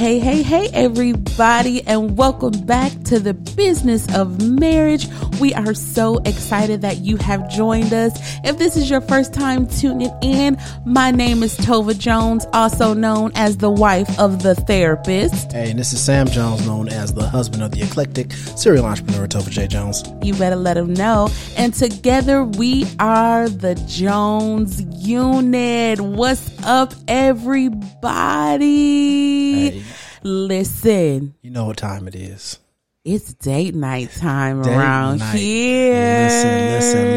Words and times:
Hey, 0.00 0.18
hey, 0.18 0.42
hey, 0.42 0.70
everybody, 0.72 1.86
and 1.86 2.16
welcome 2.16 2.58
back 2.64 2.90
to 3.02 3.20
the 3.20 3.34
business 3.34 4.06
of 4.16 4.40
marriage. 4.42 5.06
We 5.42 5.52
are 5.52 5.74
so 5.74 6.16
excited 6.24 6.80
that 6.80 7.00
you 7.00 7.18
have 7.18 7.50
joined 7.50 7.92
us. 7.92 8.18
If 8.42 8.56
this 8.56 8.78
is 8.78 8.88
your 8.88 9.02
first 9.02 9.34
time 9.34 9.66
tuning 9.66 10.10
in, 10.22 10.56
my 10.86 11.10
name 11.10 11.42
is 11.42 11.54
Tova 11.58 11.98
Jones, 11.98 12.46
also 12.54 12.94
known 12.94 13.32
as 13.34 13.58
the 13.58 13.68
wife 13.68 14.18
of 14.18 14.42
the 14.42 14.54
therapist. 14.54 15.52
Hey, 15.52 15.68
and 15.68 15.78
this 15.78 15.92
is 15.92 16.00
Sam 16.00 16.28
Jones, 16.28 16.66
known 16.66 16.88
as 16.88 17.12
the 17.12 17.28
husband 17.28 17.62
of 17.62 17.72
the 17.72 17.82
eclectic 17.82 18.32
serial 18.32 18.86
entrepreneur 18.86 19.26
Tova 19.26 19.50
J. 19.50 19.66
Jones. 19.66 20.02
You 20.22 20.32
better 20.32 20.56
let 20.56 20.74
them 20.74 20.94
know. 20.94 21.28
And 21.58 21.74
together 21.74 22.42
we 22.42 22.86
are 22.98 23.50
the 23.50 23.74
Jones 23.86 24.80
unit. 25.06 26.00
What's 26.00 26.50
up, 26.64 26.94
everybody? 27.06 27.90
Hey. 29.72 29.89
Listen, 30.22 31.34
You 31.42 31.50
know 31.50 31.66
what 31.66 31.76
time 31.76 32.06
it 32.08 32.14
is. 32.14 32.58
it's 33.04 33.32
date 33.34 33.74
night 33.74 34.10
time 34.16 34.62
Date 34.62 34.76
around 34.76 35.18
night. 35.18 35.36
here. 35.36 36.24
Listen, 36.24 36.64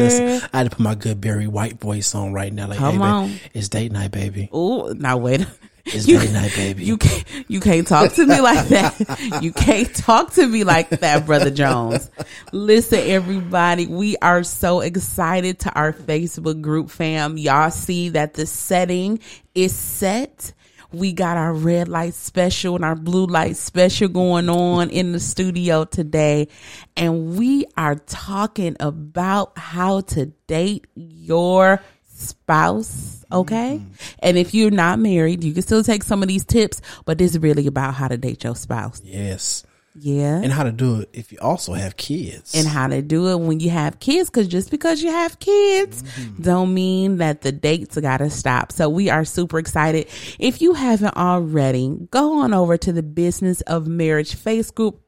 listen. 0.30 0.48
I 0.52 0.58
had 0.58 0.70
to 0.70 0.76
put 0.76 0.80
my 0.82 0.94
good 0.94 1.20
Barry 1.20 1.46
White 1.46 1.78
voice 1.80 2.14
on 2.14 2.32
right 2.32 2.52
now. 2.52 2.68
Like, 2.68 2.78
Come 2.78 2.96
hey, 2.98 3.02
on. 3.04 3.40
it's 3.52 3.68
date 3.68 3.92
night, 3.92 4.10
baby. 4.12 4.48
Oh, 4.52 4.92
now 4.96 5.16
wait. 5.16 5.46
It's 5.86 6.08
You- 6.08 6.18
date 6.18 6.32
night, 6.32 6.52
baby. 6.56 6.82
You 6.84 6.96
can't, 6.96 7.24
you 7.46 7.60
can't 7.60 7.86
talk 7.86 8.14
to 8.14 8.24
me 8.26 8.40
like 8.40 8.68
that. 8.68 9.42
You 9.42 9.52
can't 9.52 9.94
talk 9.94 10.32
to 10.32 10.46
me 10.46 10.64
like 10.64 10.88
that, 10.88 11.26
brother 11.26 11.50
Jones. 11.50 12.10
Listen, 12.52 13.00
everybody, 13.00 13.86
we 13.86 14.16
are 14.22 14.42
so 14.44 14.80
excited 14.80 15.58
to 15.60 15.72
our 15.74 15.92
Facebook 15.92 16.62
group 16.62 16.88
fam. 16.88 17.36
Y'all 17.36 17.70
see 17.70 18.08
that 18.10 18.32
the 18.32 18.46
setting 18.46 19.20
is 19.54 19.74
set. 19.76 20.54
We 20.94 21.12
got 21.12 21.36
our 21.36 21.52
red 21.52 21.88
light 21.88 22.14
special 22.14 22.76
and 22.76 22.84
our 22.84 22.94
blue 22.94 23.26
light 23.26 23.56
special 23.56 24.08
going 24.08 24.48
on 24.48 24.90
in 24.90 25.12
the 25.12 25.20
studio 25.20 25.84
today. 25.84 26.48
And 26.96 27.36
we 27.36 27.66
are 27.76 27.96
talking 27.96 28.76
about 28.80 29.58
how 29.58 30.02
to 30.02 30.26
date 30.46 30.86
your 30.94 31.82
spouse. 32.06 33.24
Okay. 33.32 33.80
Mm-hmm. 33.82 33.92
And 34.20 34.38
if 34.38 34.54
you're 34.54 34.70
not 34.70 34.98
married, 34.98 35.42
you 35.42 35.52
can 35.52 35.62
still 35.62 35.82
take 35.82 36.02
some 36.02 36.22
of 36.22 36.28
these 36.28 36.44
tips, 36.44 36.80
but 37.04 37.18
this 37.18 37.32
is 37.32 37.38
really 37.40 37.66
about 37.66 37.94
how 37.94 38.08
to 38.08 38.16
date 38.16 38.44
your 38.44 38.54
spouse. 38.54 39.00
yes. 39.04 39.64
Yeah. 39.96 40.40
And 40.42 40.52
how 40.52 40.64
to 40.64 40.72
do 40.72 41.00
it 41.00 41.10
if 41.12 41.30
you 41.30 41.38
also 41.40 41.72
have 41.72 41.96
kids. 41.96 42.54
and 42.54 42.66
how 42.66 42.88
to 42.88 43.00
do 43.00 43.28
it 43.28 43.36
when 43.36 43.60
you 43.60 43.70
have 43.70 44.00
kids 44.00 44.28
because 44.28 44.48
just 44.48 44.70
because 44.70 45.02
you 45.02 45.10
have 45.10 45.38
kids 45.38 46.02
mm-hmm. 46.02 46.42
don't 46.42 46.74
mean 46.74 47.18
that 47.18 47.42
the 47.42 47.52
dates 47.52 47.96
gotta 47.98 48.28
stop 48.28 48.72
so 48.72 48.88
we 48.88 49.08
are 49.08 49.24
super 49.24 49.58
excited 49.58 50.08
if 50.40 50.60
you 50.60 50.74
haven't 50.74 51.16
already 51.16 51.96
go 52.10 52.40
on 52.40 52.52
over 52.52 52.76
to 52.76 52.92
the 52.92 53.02
business 53.04 53.60
of 53.62 53.86
marriage 53.86 54.34
Facebook 54.34 54.74
group 54.74 55.00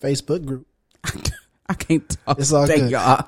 Facebook 0.00 0.44
group. 0.44 0.66
i 1.68 1.74
can't 1.74 2.16
talk 2.24 2.38
It's 2.38 2.52
all 2.52 2.66
today, 2.66 2.80
good. 2.80 2.90
y'all 2.92 3.26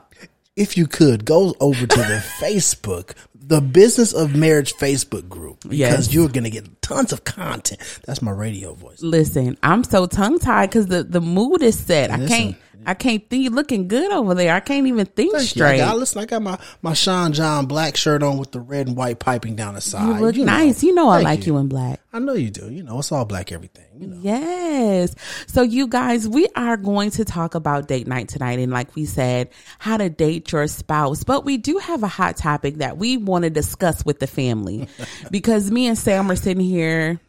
If 0.56 0.76
you 0.76 0.86
could, 0.86 1.24
go 1.24 1.54
over 1.58 1.84
to 1.86 1.96
the 1.98 2.24
Facebook, 2.40 3.14
the 3.46 3.60
Business 3.60 4.12
of 4.14 4.34
Marriage 4.34 4.74
Facebook 4.74 5.28
group. 5.28 5.60
Because 5.62 5.76
Yes. 5.78 6.14
you're 6.14 6.28
going 6.28 6.44
to 6.44 6.50
get 6.50 6.80
tons 6.82 7.12
of 7.12 7.24
content. 7.24 7.80
That's 8.06 8.22
my 8.22 8.30
radio 8.30 8.74
voice. 8.74 9.02
listen 9.02 9.56
i'm 9.62 9.84
so 9.84 10.06
tongue 10.06 10.38
tied 10.38 10.70
because 10.70 10.86
the, 10.86 11.02
the 11.04 11.20
mood 11.20 11.62
is 11.62 11.78
set 11.78 12.10
i 12.10 12.26
can't 12.26 12.56
i 12.86 12.94
can't 12.94 13.28
think 13.28 13.42
you 13.42 13.50
looking 13.50 13.88
good 13.88 14.10
over 14.12 14.34
there 14.34 14.54
i 14.54 14.60
can't 14.60 14.86
even 14.86 15.06
think 15.06 15.32
Thank 15.32 15.56
you. 15.56 15.64
I 15.64 15.68
straight 15.68 15.78
got, 15.78 15.96
listen, 15.96 16.22
I 16.22 16.26
got 16.26 16.42
my, 16.42 16.58
my 16.82 16.94
Sean 16.94 17.32
John 17.32 17.66
black 17.66 17.96
shirt 17.96 18.22
on 18.22 18.38
with 18.38 18.52
the 18.52 18.60
red 18.60 18.86
and 18.86 18.96
white 18.96 19.18
piping 19.18 19.56
down 19.56 19.74
the 19.74 19.80
side. 19.80 20.20
you 20.20 20.26
look 20.26 20.36
know. 20.36 20.44
nice 20.44 20.82
you 20.82 20.94
know 20.94 21.08
i 21.08 21.16
Thank 21.16 21.24
like 21.24 21.46
you 21.46 21.56
in 21.58 21.68
black 21.68 22.00
I 22.14 22.20
know 22.20 22.34
you 22.34 22.48
do. 22.48 22.70
You 22.70 22.84
know, 22.84 23.00
it's 23.00 23.10
all 23.10 23.24
black 23.24 23.50
everything. 23.50 23.86
You 23.98 24.06
know. 24.06 24.18
Yes. 24.22 25.16
So 25.48 25.62
you 25.62 25.88
guys, 25.88 26.28
we 26.28 26.46
are 26.54 26.76
going 26.76 27.10
to 27.12 27.24
talk 27.24 27.56
about 27.56 27.88
date 27.88 28.06
night 28.06 28.28
tonight. 28.28 28.60
And 28.60 28.70
like 28.70 28.94
we 28.94 29.04
said, 29.04 29.50
how 29.80 29.96
to 29.96 30.08
date 30.08 30.52
your 30.52 30.68
spouse. 30.68 31.24
But 31.24 31.44
we 31.44 31.56
do 31.56 31.78
have 31.78 32.04
a 32.04 32.08
hot 32.08 32.36
topic 32.36 32.76
that 32.76 32.98
we 32.98 33.16
want 33.16 33.42
to 33.42 33.50
discuss 33.50 34.04
with 34.04 34.20
the 34.20 34.28
family 34.28 34.86
because 35.32 35.72
me 35.72 35.88
and 35.88 35.98
Sam 35.98 36.30
are 36.30 36.36
sitting 36.36 36.64
here 36.64 37.20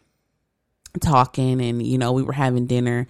talking 1.02 1.62
and, 1.62 1.82
you 1.82 1.98
know, 1.98 2.12
we 2.12 2.22
were 2.22 2.32
having 2.32 2.68
dinner 2.68 3.08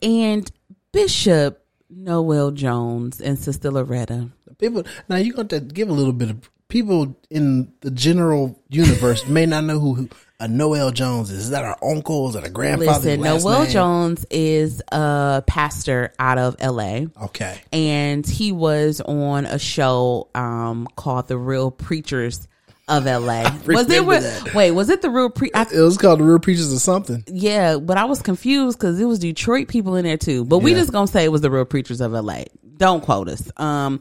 and 0.00 0.50
Bishop 0.90 1.59
Noel 1.90 2.50
Jones 2.52 3.20
and 3.20 3.38
Sister 3.38 3.70
Loretta. 3.70 4.30
People 4.58 4.84
now 5.08 5.16
you 5.16 5.32
got 5.32 5.48
to 5.50 5.60
give 5.60 5.88
a 5.88 5.92
little 5.92 6.12
bit 6.12 6.30
of 6.30 6.50
people 6.68 7.16
in 7.30 7.72
the 7.80 7.90
general 7.90 8.62
universe 8.68 9.26
may 9.26 9.44
not 9.46 9.64
know 9.64 9.78
who, 9.78 9.94
who 9.94 10.08
a 10.38 10.48
Noel 10.48 10.90
Jones 10.90 11.30
is. 11.30 11.44
Is 11.44 11.50
that 11.50 11.64
our 11.64 11.76
uncle? 11.82 12.28
Is 12.28 12.34
that 12.34 12.46
a 12.46 12.50
grandfather? 12.50 13.16
Listen, 13.16 13.20
Noel 13.20 13.66
Jones 13.66 14.24
is 14.30 14.82
a 14.90 15.42
pastor 15.46 16.14
out 16.18 16.38
of 16.38 16.56
LA. 16.60 17.06
Okay. 17.24 17.60
and 17.72 18.26
he 18.26 18.50
was 18.52 19.00
on 19.02 19.44
a 19.46 19.58
show 19.58 20.28
um 20.34 20.88
called 20.96 21.28
The 21.28 21.36
Real 21.36 21.70
Preachers 21.70 22.48
of 22.90 23.04
LA. 23.06 23.44
was 23.64 23.88
it 23.90 24.04
that. 24.06 24.54
wait, 24.54 24.72
was 24.72 24.90
it 24.90 25.00
the 25.00 25.08
real 25.10 25.30
pre 25.30 25.50
I, 25.54 25.62
It 25.62 25.80
was 25.80 25.96
called 25.96 26.20
the 26.20 26.24
Real 26.24 26.38
Preachers 26.38 26.72
of 26.72 26.80
something. 26.80 27.24
yeah, 27.26 27.76
but 27.78 27.96
I 27.96 28.04
was 28.04 28.20
confused 28.20 28.78
cuz 28.78 29.00
it 29.00 29.04
was 29.06 29.18
Detroit 29.20 29.68
people 29.68 29.94
in 29.96 30.04
there 30.04 30.16
too. 30.18 30.44
But 30.44 30.58
we 30.58 30.74
just 30.74 30.92
going 30.92 31.06
to 31.06 31.12
say 31.12 31.24
it 31.24 31.32
was 31.32 31.40
The 31.40 31.50
Real 31.50 31.64
Preachers 31.64 32.00
of 32.00 32.12
LA. 32.12 32.44
Don't 32.76 33.02
quote 33.02 33.28
us. 33.28 33.50
Um 33.56 34.00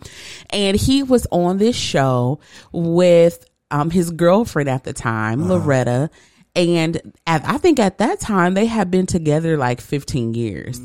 and 0.49 0.75
he 0.75 1.03
was 1.03 1.27
on 1.31 1.57
this 1.57 1.75
show 1.75 2.39
with 2.71 3.45
um 3.71 3.91
his 3.91 4.09
girlfriend 4.11 4.67
at 4.69 4.83
the 4.83 4.93
time, 4.93 5.47
Loretta, 5.47 6.09
and 6.55 7.13
at, 7.27 7.47
I 7.47 7.57
think 7.57 7.79
at 7.79 7.99
that 7.99 8.19
time 8.19 8.53
they 8.55 8.65
had 8.65 8.89
been 8.89 9.05
together 9.05 9.55
like 9.57 9.79
15 9.81 10.33
years. 10.33 10.79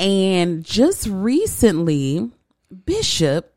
And 0.00 0.64
just 0.64 1.06
recently, 1.08 2.30
Bishop 2.84 3.52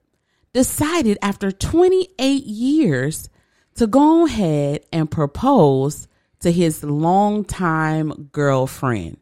decided 0.54 1.18
after 1.22 1.52
28 1.52 2.44
years 2.44 3.30
to 3.76 3.88
go 3.88 4.26
ahead 4.26 4.86
and 4.92 5.10
propose 5.10 6.08
to 6.42 6.52
his 6.52 6.84
longtime 6.84 8.30
girlfriend. 8.32 9.18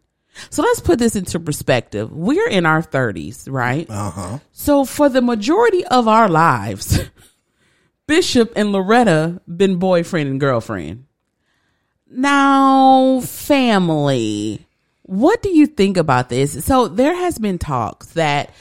So 0.49 0.63
let's 0.63 0.79
put 0.79 0.99
this 0.99 1.15
into 1.15 1.39
perspective. 1.39 2.11
We're 2.11 2.47
in 2.47 2.65
our 2.65 2.81
30s, 2.81 3.51
right? 3.51 3.89
Uh 3.89 4.11
huh. 4.11 4.39
So 4.51 4.85
for 4.85 5.09
the 5.09 5.21
majority 5.21 5.85
of 5.85 6.07
our 6.07 6.29
lives, 6.29 6.99
Bishop 8.07 8.53
and 8.55 8.71
Loretta 8.71 9.41
been 9.47 9.77
boyfriend 9.77 10.29
and 10.29 10.39
girlfriend. 10.39 11.05
Now, 12.09 13.19
family, 13.21 14.65
what 15.03 15.43
do 15.43 15.49
you 15.49 15.67
think 15.67 15.97
about 15.97 16.29
this? 16.29 16.65
So 16.65 16.87
there 16.87 17.15
has 17.15 17.37
been 17.37 17.59
talks 17.59 18.07
that 18.11 18.51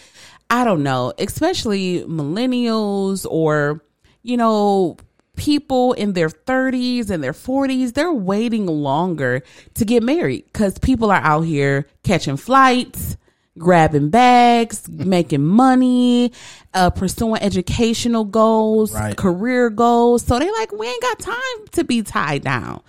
I 0.51 0.65
don't 0.65 0.83
know, 0.83 1.13
especially 1.19 2.01
millennials 2.03 3.27
or 3.29 3.83
you 4.23 4.37
know, 4.37 4.97
people 5.39 5.95
in 5.95 6.13
their 6.13 6.29
30s 6.29 7.09
and 7.09 7.25
their 7.25 7.33
40s, 7.33 7.95
they're 7.95 8.13
waiting 8.13 8.67
longer 8.67 9.43
to 9.75 9.85
get 9.87 10.03
married 10.03 10.45
cuz 10.53 10.77
people 10.79 11.11
are 11.11 11.21
out 11.23 11.43
here 11.43 11.87
catching 12.03 12.37
flights, 12.37 13.17
grabbing 13.59 14.11
bags, 14.11 14.87
making 14.89 15.45
money, 15.47 16.33
uh, 16.75 16.91
pursuing 16.91 17.41
educational 17.41 18.25
goals, 18.25 18.93
Right. 18.93 19.17
career 19.17 19.71
goals. 19.71 20.23
So 20.25 20.39
they 20.39 20.51
like, 20.51 20.73
we 20.73 20.87
ain't 20.87 21.03
got 21.03 21.19
time 21.21 21.67
to 21.73 21.85
be 21.85 22.03
tied 22.03 22.45
down. 22.45 22.83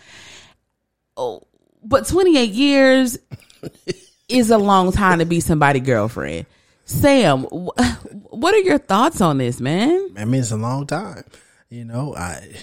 Oh, 1.15 1.43
but 1.83 2.05
28 2.07 2.49
years 2.51 3.17
is 4.29 4.51
a 4.51 4.57
long 4.57 4.91
time 4.91 5.19
to 5.19 5.25
be 5.25 5.39
somebody's 5.39 5.83
girlfriend. 5.83 6.45
Sam, 6.85 7.43
wh- 7.43 7.69
what 8.31 8.53
are 8.53 8.59
your 8.59 8.77
thoughts 8.79 9.21
on 9.21 9.37
this, 9.37 9.59
man? 9.59 10.09
I 10.17 10.25
mean, 10.25 10.41
it's 10.41 10.51
a 10.51 10.57
long 10.57 10.87
time. 10.87 11.23
You 11.69 11.85
know, 11.85 12.15
I 12.15 12.55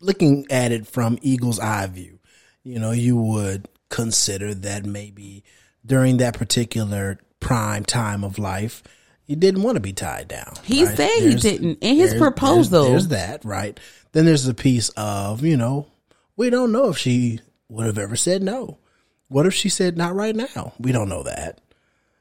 looking 0.00 0.46
at 0.50 0.72
it 0.72 0.86
from 0.86 1.18
Eagle's 1.22 1.58
eye 1.58 1.86
view, 1.86 2.18
you 2.62 2.78
know, 2.78 2.92
you 2.92 3.16
would 3.16 3.68
consider 3.88 4.54
that 4.54 4.84
maybe 4.84 5.44
during 5.84 6.18
that 6.18 6.34
particular 6.38 7.18
prime 7.40 7.84
time 7.84 8.24
of 8.24 8.38
life, 8.38 8.82
you 9.26 9.36
didn't 9.36 9.62
want 9.62 9.76
to 9.76 9.80
be 9.80 9.92
tied 9.92 10.28
down. 10.28 10.54
He 10.62 10.84
right? 10.84 10.96
said 10.96 11.18
he 11.18 11.34
didn't 11.34 11.78
in 11.80 11.96
his 11.96 12.10
there's- 12.10 12.22
proposal. 12.22 12.84
There's, 12.84 13.08
there's 13.08 13.08
that, 13.08 13.44
right? 13.44 13.78
Then 14.12 14.24
there's 14.24 14.44
the 14.44 14.54
piece 14.54 14.88
of, 14.90 15.44
you 15.44 15.56
know, 15.56 15.86
we 16.36 16.48
don't 16.50 16.72
know 16.72 16.88
if 16.90 16.98
she 16.98 17.40
would 17.68 17.86
have 17.86 17.98
ever 17.98 18.16
said 18.16 18.42
no. 18.42 18.78
What 19.28 19.46
if 19.46 19.54
she 19.54 19.68
said 19.68 19.96
not 19.96 20.14
right 20.14 20.36
now? 20.36 20.72
We 20.78 20.92
don't 20.92 21.08
know 21.08 21.24
that. 21.24 21.60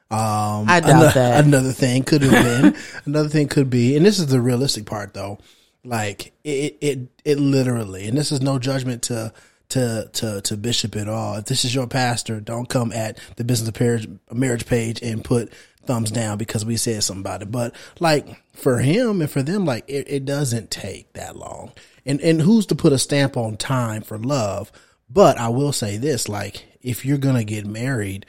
Um, 0.10 0.66
I 0.68 0.80
doubt 0.80 0.90
another, 0.90 1.12
that. 1.14 1.46
Another 1.46 1.72
thing 1.72 2.04
could 2.04 2.24
have 2.24 2.32
been. 2.32 2.76
another 3.06 3.30
thing 3.30 3.48
could 3.48 3.70
be, 3.70 3.96
and 3.96 4.06
this 4.06 4.20
is 4.20 4.28
the 4.28 4.42
realistic 4.42 4.86
part, 4.86 5.14
though. 5.14 5.38
Like 5.86 6.34
it, 6.44 6.78
it, 6.82 7.00
it 7.24 7.40
literally, 7.40 8.08
and 8.08 8.18
this 8.18 8.32
is 8.32 8.42
no 8.42 8.60
judgment 8.60 9.04
to 9.04 9.32
to 9.70 10.10
to 10.14 10.42
to 10.42 10.58
Bishop 10.58 10.96
at 10.96 11.08
all. 11.08 11.36
If 11.36 11.46
this 11.46 11.66
is 11.66 11.74
your 11.74 11.88
pastor, 11.88 12.40
don't 12.40 12.70
come 12.70 12.92
at 12.92 13.20
the 13.36 13.44
business 13.44 13.70
of 13.70 13.80
marriage, 13.80 14.08
marriage 14.32 14.66
page 14.66 15.02
and 15.02 15.24
put 15.24 15.52
thumbs 15.86 16.12
down 16.12 16.38
because 16.38 16.66
we 16.66 16.78
said 16.78 17.04
something 17.04 17.22
about 17.22 17.42
it. 17.42 17.52
But 17.52 17.76
like 18.00 18.28
for 18.54 18.80
him 18.80 19.22
and 19.22 19.30
for 19.30 19.44
them, 19.44 19.66
like 19.66 19.86
it, 19.88 20.08
it 20.10 20.26
doesn't 20.26 20.72
take 20.72 21.14
that 21.14 21.36
long. 21.36 21.72
And 22.06 22.22
and 22.22 22.42
who's 22.42 22.66
to 22.68 22.76
put 22.76 22.94
a 22.94 23.00
stamp 23.00 23.38
on 23.38 23.58
time 23.58 24.02
for 24.02 24.18
love? 24.18 24.72
But 25.10 25.38
I 25.38 25.50
will 25.50 25.72
say 25.72 25.98
this, 25.98 26.28
like 26.28 26.66
if 26.82 27.06
you're 27.06 27.18
gonna 27.18 27.44
get 27.44 27.66
married, 27.66 28.26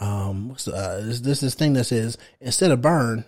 um, 0.00 0.56
uh, 0.66 1.00
this, 1.00 1.20
this 1.20 1.40
this 1.40 1.54
thing 1.54 1.72
that 1.74 1.84
says 1.84 2.18
instead 2.40 2.70
of 2.70 2.82
burn, 2.82 3.24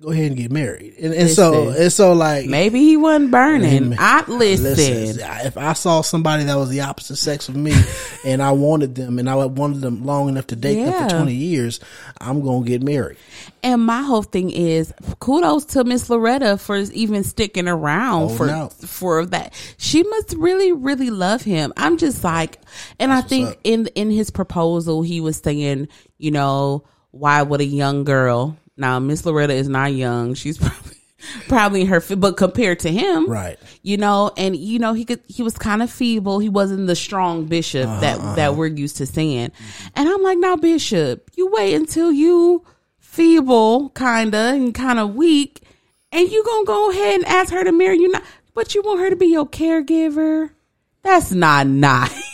go 0.00 0.10
ahead 0.10 0.28
and 0.28 0.36
get 0.36 0.50
married. 0.50 0.94
And, 0.98 1.12
and 1.12 1.28
so 1.28 1.70
and 1.70 1.92
so 1.92 2.12
like 2.14 2.46
Maybe 2.46 2.78
he 2.80 2.96
wasn't 2.96 3.30
burning. 3.30 3.94
I 3.98 4.24
listen. 4.26 4.64
Listen, 4.64 5.26
if 5.44 5.58
I 5.58 5.74
saw 5.74 6.00
somebody 6.00 6.44
that 6.44 6.56
was 6.56 6.70
the 6.70 6.80
opposite 6.80 7.16
sex 7.16 7.48
of 7.48 7.56
me 7.56 7.74
and 8.24 8.42
I 8.42 8.52
wanted 8.52 8.94
them 8.94 9.18
and 9.18 9.28
I 9.28 9.34
wanted 9.44 9.82
them 9.82 10.04
long 10.04 10.28
enough 10.28 10.46
to 10.48 10.56
date 10.56 10.84
them 10.84 11.08
for 11.08 11.16
20 11.16 11.34
years, 11.34 11.80
I'm 12.18 12.40
going 12.40 12.64
to 12.64 12.68
get 12.68 12.82
married. 12.82 13.18
And 13.62 13.84
my 13.84 14.02
whole 14.02 14.22
thing 14.22 14.50
is 14.50 14.92
kudos 15.18 15.66
to 15.66 15.84
Miss 15.84 16.08
Loretta 16.08 16.56
for 16.56 16.76
even 16.78 17.22
sticking 17.22 17.68
around 17.68 18.28
Holding 18.28 18.36
for 18.36 18.50
out. 18.50 18.72
for 18.72 19.26
that. 19.26 19.52
She 19.76 20.02
must 20.02 20.32
really 20.34 20.72
really 20.72 21.10
love 21.10 21.42
him. 21.42 21.72
I'm 21.76 21.98
just 21.98 22.24
like 22.24 22.58
and 22.98 23.12
I 23.12 23.20
think 23.20 23.50
up. 23.50 23.56
in 23.64 23.86
in 23.88 24.10
his 24.10 24.30
proposal 24.30 25.02
he 25.02 25.20
was 25.20 25.36
saying, 25.36 25.88
you 26.16 26.30
know, 26.30 26.84
why 27.10 27.42
would 27.42 27.60
a 27.60 27.64
young 27.64 28.04
girl 28.04 28.56
now 28.80 28.98
Miss 28.98 29.24
Loretta 29.26 29.52
is 29.52 29.68
not 29.68 29.92
young. 29.92 30.34
She's 30.34 30.58
probably 30.58 30.96
probably 31.48 31.80
in 31.82 31.86
her 31.88 32.00
but 32.16 32.38
compared 32.38 32.80
to 32.80 32.90
him, 32.90 33.28
Right. 33.28 33.58
you 33.82 33.98
know 33.98 34.30
and 34.38 34.56
you 34.56 34.78
know 34.78 34.94
he 34.94 35.04
could 35.04 35.20
he 35.28 35.42
was 35.42 35.56
kind 35.58 35.82
of 35.82 35.90
feeble. 35.90 36.38
He 36.38 36.48
wasn't 36.48 36.86
the 36.86 36.96
strong 36.96 37.44
bishop 37.44 37.86
Uh-huh, 37.86 38.00
that 38.00 38.36
that 38.36 38.56
we're 38.56 38.68
used 38.68 38.96
to 38.96 39.06
seeing. 39.06 39.52
And 39.94 40.08
i'm 40.08 40.22
like 40.22 40.38
now 40.38 40.56
bishop 40.56 41.30
you 41.36 41.48
wait 41.50 41.74
until 41.74 42.10
you 42.10 42.64
feeble 42.98 43.90
kinda 43.90 44.38
and 44.54 44.74
kind 44.74 44.98
of 44.98 45.14
weak 45.14 45.62
and 46.12 46.28
you 46.30 46.42
gonna 46.44 46.64
go 46.64 46.90
ahead 46.90 47.16
and 47.16 47.24
ask 47.26 47.52
her 47.52 47.64
to 47.64 47.72
marry 47.72 47.98
you. 47.98 48.08
Not 48.10 48.22
but 48.54 48.74
you 48.74 48.82
want 48.82 49.00
her 49.00 49.10
to 49.10 49.16
be 49.16 49.26
your 49.26 49.46
caregiver? 49.46 50.50
That's 51.02 51.32
not 51.32 51.66
nice 51.66 52.29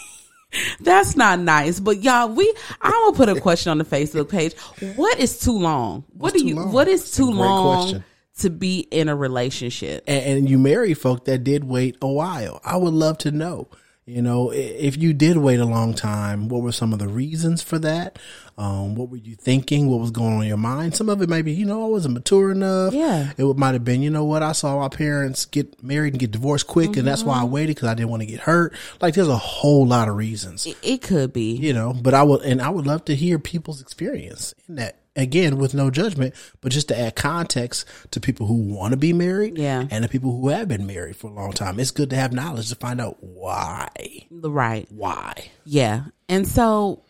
That's 0.80 1.16
not 1.16 1.38
nice, 1.40 1.80
but 1.80 2.02
y'all, 2.02 2.28
we 2.28 2.52
I'm 2.80 2.90
gonna 2.92 3.16
put 3.16 3.28
a 3.28 3.40
question 3.46 3.70
on 3.70 3.78
the 3.78 3.84
Facebook 3.84 4.28
page. 4.28 4.54
What 4.96 5.18
is 5.18 5.38
too 5.40 5.58
long? 5.58 6.04
What 6.12 6.32
What's 6.32 6.42
do 6.42 6.48
you? 6.48 6.54
long? 6.56 6.72
What 6.72 6.88
is 6.88 7.02
That's 7.02 7.16
too 7.16 7.30
long 7.30 7.82
question. 7.84 8.04
to 8.38 8.50
be 8.50 8.80
in 8.80 9.08
a 9.08 9.16
relationship? 9.16 10.04
and, 10.06 10.24
and 10.38 10.50
you 10.50 10.58
marry 10.58 10.94
folk 10.94 11.24
that 11.26 11.44
did 11.44 11.64
wait 11.64 11.96
a 12.02 12.08
while. 12.08 12.60
I 12.64 12.76
would 12.76 12.94
love 12.94 13.18
to 13.18 13.30
know. 13.30 13.68
You 14.08 14.22
know, 14.22 14.52
if 14.52 14.96
you 14.96 15.12
did 15.12 15.36
wait 15.36 15.58
a 15.58 15.64
long 15.64 15.92
time, 15.92 16.48
what 16.48 16.62
were 16.62 16.70
some 16.70 16.92
of 16.92 17.00
the 17.00 17.08
reasons 17.08 17.60
for 17.60 17.76
that? 17.80 18.20
Um, 18.56 18.94
what 18.94 19.10
were 19.10 19.16
you 19.16 19.34
thinking? 19.34 19.88
What 19.88 19.98
was 19.98 20.12
going 20.12 20.32
on 20.34 20.42
in 20.42 20.48
your 20.48 20.56
mind? 20.56 20.94
Some 20.94 21.08
of 21.08 21.20
it 21.22 21.28
maybe, 21.28 21.50
you 21.52 21.66
know, 21.66 21.84
I 21.84 21.88
wasn't 21.88 22.14
mature 22.14 22.52
enough. 22.52 22.94
Yeah. 22.94 23.32
It 23.36 23.56
might 23.56 23.72
have 23.72 23.84
been, 23.84 24.02
you 24.02 24.10
know 24.10 24.24
what? 24.24 24.44
I 24.44 24.52
saw 24.52 24.78
my 24.78 24.88
parents 24.88 25.44
get 25.44 25.82
married 25.82 26.12
and 26.12 26.20
get 26.20 26.30
divorced 26.30 26.68
quick, 26.68 26.96
and 26.96 27.04
that's 27.04 27.24
why 27.24 27.34
I 27.38 27.42
Mm-hmm. 27.42 27.50
waited 27.52 27.74
because 27.74 27.88
I 27.88 27.94
didn't 27.94 28.10
want 28.10 28.22
to 28.22 28.26
get 28.26 28.38
hurt. 28.40 28.74
Like, 29.00 29.14
there's 29.14 29.26
a 29.26 29.36
whole 29.36 29.84
lot 29.84 30.08
of 30.08 30.14
reasons 30.14 30.66
It, 30.66 30.76
it 30.84 31.02
could 31.02 31.32
be. 31.32 31.56
you 31.56 31.72
know 31.72 31.92
but 31.92 32.14
i 32.14 32.22
would 32.22 32.42
and 32.42 32.62
i 32.62 32.68
would 32.70 32.86
love 32.86 33.04
to 33.06 33.14
hear 33.16 33.38
people's 33.40 33.80
experience 33.80 34.54
in 34.68 34.76
that 34.76 34.96
again 35.16 35.58
with 35.58 35.74
no 35.74 35.90
judgment 35.90 36.34
but 36.60 36.72
just 36.72 36.88
to 36.88 36.98
add 36.98 37.16
context 37.16 37.86
to 38.10 38.20
people 38.20 38.46
who 38.46 38.54
want 38.54 38.92
to 38.92 38.96
be 38.96 39.12
married 39.12 39.56
Yeah. 39.58 39.86
and 39.90 40.04
the 40.04 40.08
people 40.08 40.38
who 40.40 40.48
have 40.48 40.68
been 40.68 40.86
married 40.86 41.16
for 41.16 41.28
a 41.30 41.34
long 41.34 41.52
time 41.52 41.80
it's 41.80 41.90
good 41.90 42.10
to 42.10 42.16
have 42.16 42.32
knowledge 42.32 42.68
to 42.68 42.74
find 42.76 43.00
out 43.00 43.16
why 43.20 43.88
Right. 44.30 44.86
why 44.90 45.50
Yeah. 45.64 46.04
And 46.28 46.46
so 46.46 47.02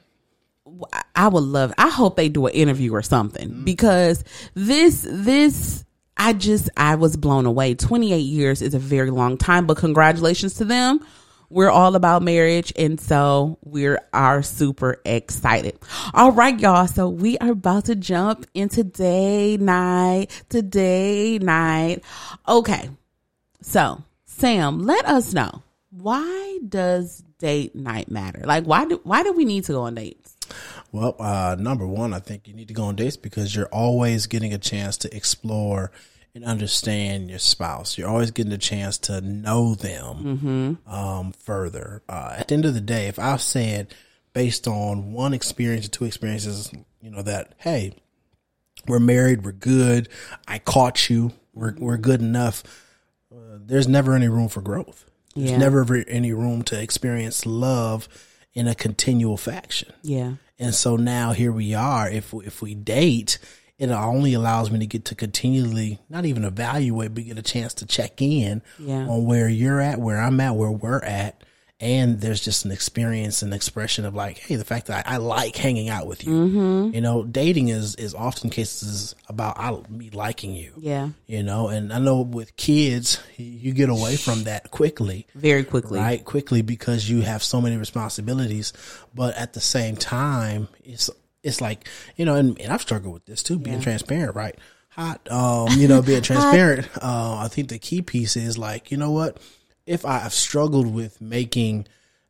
I 1.14 1.28
would 1.28 1.44
love 1.44 1.72
I 1.78 1.88
hope 1.88 2.16
they 2.16 2.28
do 2.28 2.46
an 2.46 2.52
interview 2.54 2.92
or 2.94 3.02
something 3.02 3.48
mm-hmm. 3.50 3.64
because 3.64 4.24
this 4.54 5.06
this 5.08 5.84
I 6.16 6.32
just 6.32 6.70
I 6.76 6.94
was 6.94 7.16
blown 7.16 7.44
away. 7.44 7.74
28 7.74 8.16
years 8.16 8.62
is 8.62 8.72
a 8.72 8.78
very 8.78 9.10
long 9.10 9.36
time, 9.36 9.66
but 9.66 9.76
congratulations 9.76 10.54
to 10.54 10.64
them. 10.64 11.00
We're 11.50 11.70
all 11.70 11.96
about 11.96 12.22
marriage 12.22 12.72
and 12.76 13.00
so 13.00 13.58
we 13.64 13.88
are 14.12 14.42
super 14.42 15.00
excited. 15.04 15.78
All 16.14 16.32
right, 16.32 16.58
y'all. 16.58 16.86
So 16.86 17.08
we 17.08 17.38
are 17.38 17.50
about 17.50 17.86
to 17.86 17.94
jump 17.96 18.46
into 18.54 18.84
day 18.84 19.56
night, 19.56 20.44
today 20.48 21.38
night. 21.38 22.02
Okay. 22.48 22.90
So, 23.62 24.02
Sam, 24.24 24.80
let 24.84 25.06
us 25.06 25.32
know 25.32 25.62
why 25.90 26.58
does 26.68 27.22
date 27.38 27.74
night 27.74 28.10
matter? 28.10 28.42
Like, 28.44 28.64
why 28.64 28.84
do 28.84 29.00
why 29.04 29.22
do 29.22 29.32
we 29.32 29.44
need 29.44 29.64
to 29.64 29.72
go 29.72 29.82
on 29.82 29.94
dates? 29.94 30.36
well 30.92 31.16
uh 31.18 31.56
number 31.58 31.84
one 31.84 32.14
i 32.14 32.20
think 32.20 32.46
you 32.46 32.54
need 32.54 32.68
to 32.68 32.74
go 32.74 32.84
on 32.84 32.94
dates 32.94 33.16
because 33.16 33.56
you're 33.56 33.66
always 33.66 34.28
getting 34.28 34.54
a 34.54 34.58
chance 34.58 34.96
to 34.96 35.14
explore 35.14 35.90
and 36.36 36.44
understand 36.44 37.30
your 37.30 37.38
spouse 37.38 37.96
you're 37.96 38.06
always 38.08 38.30
getting 38.30 38.52
a 38.52 38.58
chance 38.58 38.98
to 38.98 39.20
know 39.22 39.74
them 39.74 40.78
um, 40.86 41.32
further. 41.32 42.02
Uh, 42.08 42.34
at 42.38 42.48
the 42.48 42.54
end 42.54 42.66
of 42.66 42.74
the 42.74 42.80
day, 42.80 43.06
if 43.08 43.18
I've 43.18 43.40
said 43.40 43.94
based 44.34 44.68
on 44.68 45.12
one 45.14 45.32
experience 45.32 45.86
or 45.86 45.90
two 45.90 46.04
experiences, 46.04 46.70
you 47.00 47.10
know, 47.10 47.22
that, 47.22 47.54
hey, 47.58 47.94
we're 48.86 48.98
married, 49.00 49.44
we're 49.46 49.52
good, 49.52 50.10
I 50.46 50.58
caught 50.58 51.08
you, 51.08 51.32
we're, 51.54 51.74
we're 51.78 51.96
good 51.96 52.20
enough, 52.20 52.62
uh, 53.34 53.56
there's 53.58 53.88
never 53.88 54.14
any 54.14 54.28
room 54.28 54.48
for 54.48 54.60
growth. 54.60 55.06
There's 55.34 55.52
Yeah. 55.52 55.56
never 55.58 56.04
any 56.06 56.32
room 56.32 56.62
to 56.64 56.78
experience 56.80 57.46
love 57.46 58.08
in 58.52 58.68
a 58.68 58.74
continual 58.74 59.38
fashion. 59.38 59.92
Yeah. 60.02 60.34
And 60.58 60.74
so 60.74 60.96
now 60.96 61.32
here 61.32 61.52
we 61.52 61.72
are. 61.74 62.08
If 62.08 62.32
if 62.34 62.60
we 62.62 62.74
date, 62.74 63.38
it 63.78 63.90
only 63.90 64.32
allows 64.34 64.70
me 64.70 64.78
to 64.78 64.86
get 64.86 65.04
to 65.06 65.14
continually 65.14 65.98
not 66.08 66.24
even 66.24 66.44
evaluate, 66.44 67.14
but 67.14 67.24
get 67.24 67.38
a 67.38 67.42
chance 67.42 67.74
to 67.74 67.86
check 67.86 68.22
in 68.22 68.62
Yeah. 68.78 69.06
on 69.08 69.24
where 69.26 69.48
you're 69.48 69.80
at, 69.80 69.98
where 70.00 70.18
I'm 70.18 70.40
at, 70.40 70.54
where 70.56 70.70
we're 70.70 71.00
at. 71.00 71.42
And 71.78 72.22
there's 72.22 72.40
just 72.40 72.64
an 72.64 72.70
experience 72.72 73.42
and 73.42 73.52
expression 73.52 74.06
of 74.06 74.14
like, 74.14 74.38
hey, 74.38 74.54
the 74.56 74.64
fact 74.64 74.86
that 74.86 75.06
I, 75.06 75.14
I 75.14 75.16
like 75.18 75.56
hanging 75.56 75.90
out 75.90 76.06
with 76.06 76.24
you. 76.26 76.30
Mm-hmm. 76.32 76.94
You 76.94 77.02
know, 77.02 77.22
dating 77.22 77.68
is 77.68 77.94
is 77.96 78.14
often 78.14 78.48
cases 78.48 79.14
about 79.28 79.58
I, 79.60 79.78
me 79.90 80.08
liking 80.08 80.54
you. 80.54 80.72
Yeah. 80.78 81.10
You 81.26 81.42
know, 81.42 81.68
and 81.68 81.92
I 81.92 81.98
know 81.98 82.22
with 82.22 82.56
kids, 82.56 83.20
you- 83.36 83.44
you 83.44 83.72
get 83.74 83.90
away 83.90 84.16
from 84.16 84.44
that 84.44 84.70
quickly 84.70 85.26
Very 85.34 85.64
quickly. 85.64 85.98
right 85.98 86.24
quickly 86.24 86.62
because 86.62 87.10
you 87.10 87.20
have 87.20 87.42
so 87.42 87.60
many 87.60 87.76
responsibilities 87.76 88.72
but 89.14 89.34
at 89.36 89.52
the 89.52 89.60
same 89.60 89.96
time 89.96 90.68
it's 90.82 91.10
it's 91.42 91.60
like 91.60 91.88
you 92.16 92.24
know 92.24 92.34
and, 92.34 92.58
and 92.60 92.72
i've 92.72 92.82
struggled 92.82 93.14
with 93.14 93.26
this 93.26 93.42
too 93.42 93.58
being 93.58 93.80
transparent 93.80 94.34
right? 94.34 94.56
Hot 94.90 95.30
um 95.30 95.68
you 95.78 95.88
know 95.88 96.00
being 96.02 96.22
transparent 96.30 96.88
uh 97.02 97.38
i 97.38 97.48
think 97.48 97.68
the 97.68 97.78
key 97.78 98.02
piece 98.02 98.36
is 98.36 98.56
like 98.56 98.90
you 98.90 98.96
know 98.96 99.10
what? 99.10 99.38
If 99.84 100.04
i've 100.06 100.32
struggled 100.32 100.92
with 100.92 101.20
making 101.20 101.86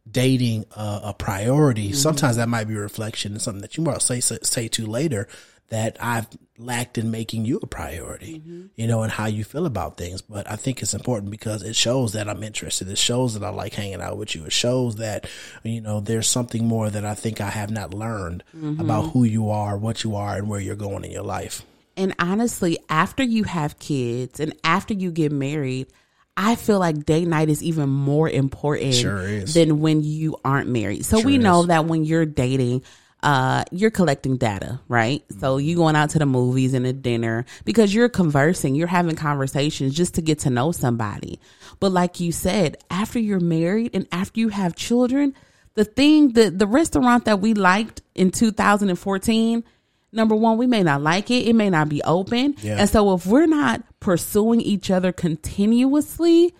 dating 0.08 0.64
a, 0.76 1.00
a 1.05 1.14
priority 1.14 1.93
sometimes 1.93 2.36
that 2.36 2.48
might 2.48 2.69
be 2.69 2.75
a 2.75 2.81
reflection 2.81 3.32
and 3.32 3.43
something 3.43 3.63
that 3.63 3.77
you 3.77 3.82
might 3.82 4.03
say, 4.03 4.20
say 4.20 4.69
to 4.69 4.86
later 4.86 5.27
that 5.69 5.96
i've 6.01 6.27
lacked 6.58 6.96
in 6.96 7.11
making 7.11 7.44
you 7.44 7.58
a 7.63 7.67
priority 7.67 8.39
mm-hmm. 8.39 8.67
you 8.77 8.87
know 8.87 9.03
and 9.03 9.13
how 9.13 9.27
you 9.27 9.44
feel 9.44 9.67
about 9.67 9.96
things 9.96 10.23
but 10.23 10.51
i 10.51 10.56
think 10.56 10.81
it's 10.81 10.94
important 10.94 11.31
because 11.31 11.63
it 11.63 11.77
shows 11.77 12.13
that 12.13 12.29
i'm 12.29 12.43
interested 12.43 12.89
it 12.89 12.96
shows 12.96 13.35
that 13.35 13.44
i 13.44 13.51
like 13.51 13.75
hanging 13.75 14.01
out 14.01 14.17
with 14.17 14.35
you 14.35 14.44
it 14.46 14.53
shows 14.53 14.96
that 14.96 15.29
you 15.63 15.81
know 15.81 16.01
there's 16.01 16.29
something 16.29 16.67
more 16.67 16.89
that 16.89 17.05
i 17.05 17.15
think 17.15 17.41
i 17.41 17.51
have 17.51 17.70
not 17.70 17.93
learned 17.93 18.43
mm-hmm. 18.56 18.81
about 18.81 19.11
who 19.11 19.25
you 19.25 19.51
are 19.51 19.77
what 19.77 20.03
you 20.03 20.15
are 20.17 20.37
and 20.37 20.49
where 20.49 20.61
you're 20.61 20.77
going 20.77 21.05
in 21.05 21.11
your 21.11 21.23
life 21.23 21.63
And 21.96 22.15
honestly, 22.19 22.79
after 22.91 23.23
you 23.23 23.44
have 23.44 23.79
kids 23.79 24.39
and 24.39 24.55
after 24.63 24.93
you 24.93 25.11
get 25.11 25.32
married, 25.32 25.89
I 26.37 26.55
feel 26.55 26.79
like 26.79 27.06
date 27.06 27.27
night 27.27 27.49
is 27.49 27.63
even 27.63 27.89
more 27.89 28.29
important 28.29 28.94
Sure 28.94 29.23
is. 29.23 29.55
than 29.55 29.81
when 29.81 30.03
you 30.03 30.37
aren't 30.44 30.69
married. 30.69 31.06
So 31.06 31.20
we 31.20 31.39
know 31.39 31.63
is. 31.63 31.67
that 31.69 31.87
when 31.87 32.05
you're 32.05 32.27
dating, 32.27 32.82
uh, 33.23 33.65
you're 33.73 33.91
collecting 33.91 34.37
data, 34.37 34.81
right? 34.89 35.25
So 35.41 35.56
you 35.56 35.75
going 35.77 35.96
out 35.96 36.11
to 36.11 36.19
the 36.19 36.27
movies 36.27 36.75
and 36.75 36.87
a 36.87 36.93
dinner 36.93 37.44
because 37.65 37.93
you're 37.94 38.08
conversing, 38.08 38.75
you're 38.75 38.87
having 38.87 39.17
conversations 39.17 39.94
just 39.94 40.15
to 40.15 40.23
get 40.23 40.41
to 40.41 40.51
know 40.51 40.70
somebody. 40.73 41.41
But 41.81 41.93
like 41.93 42.20
you 42.20 42.31
said, 42.32 42.77
after 42.91 43.19
you're 43.19 43.41
married 43.41 43.91
and 43.94 44.06
after 44.13 44.39
you 44.41 44.49
have 44.51 44.77
children, 44.77 45.35
the 45.75 45.85
thing 45.85 46.32
the 46.32 46.51
the 46.51 46.67
restaurant 46.67 47.25
that 47.27 47.41
we 47.41 47.53
liked 47.55 48.01
in 48.15 48.31
2014 48.31 49.65
number 50.13 50.35
one 50.35 50.56
we 50.56 50.67
may 50.67 50.82
not 50.82 51.03
like 51.03 51.31
it 51.31 51.46
it 51.46 51.53
may 51.55 51.69
not 51.69 51.89
be 51.91 52.01
open 52.05 52.55
Yeah. 52.63 52.77
and 52.79 52.89
so 52.89 53.13
if 53.15 53.27
we're 53.27 53.46
not 53.46 53.82
pursuing 54.01 54.63
each 54.63 54.91
other 54.91 55.13
continuously 55.13 56.55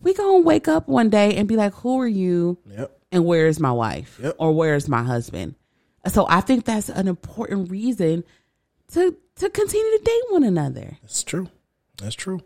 we 0.00 0.14
gonna 0.14 0.40
wake 0.40 0.68
up 0.68 0.88
one 0.88 1.10
day 1.10 1.34
and 1.36 1.46
be 1.46 1.56
like 1.56 1.74
who 1.74 2.00
are 2.00 2.06
you 2.08 2.56
yep 2.66 2.98
and 3.10 3.26
where's 3.26 3.60
my 3.60 3.72
wife 3.72 4.18
Yep. 4.22 4.36
or 4.38 4.52
where's 4.52 4.88
my 4.88 5.02
husband 5.02 5.54
so 6.08 6.26
i 6.28 6.40
think 6.40 6.64
that's 6.64 6.88
an 6.88 7.08
important 7.08 7.70
reason 7.70 8.24
to 8.92 9.16
to 9.36 9.50
continue 9.50 9.98
to 9.98 10.04
date 10.04 10.22
one 10.30 10.44
another 10.44 10.98
That's 11.02 11.24
true. 11.24 11.48
That's 11.98 12.14
true. 12.14 12.40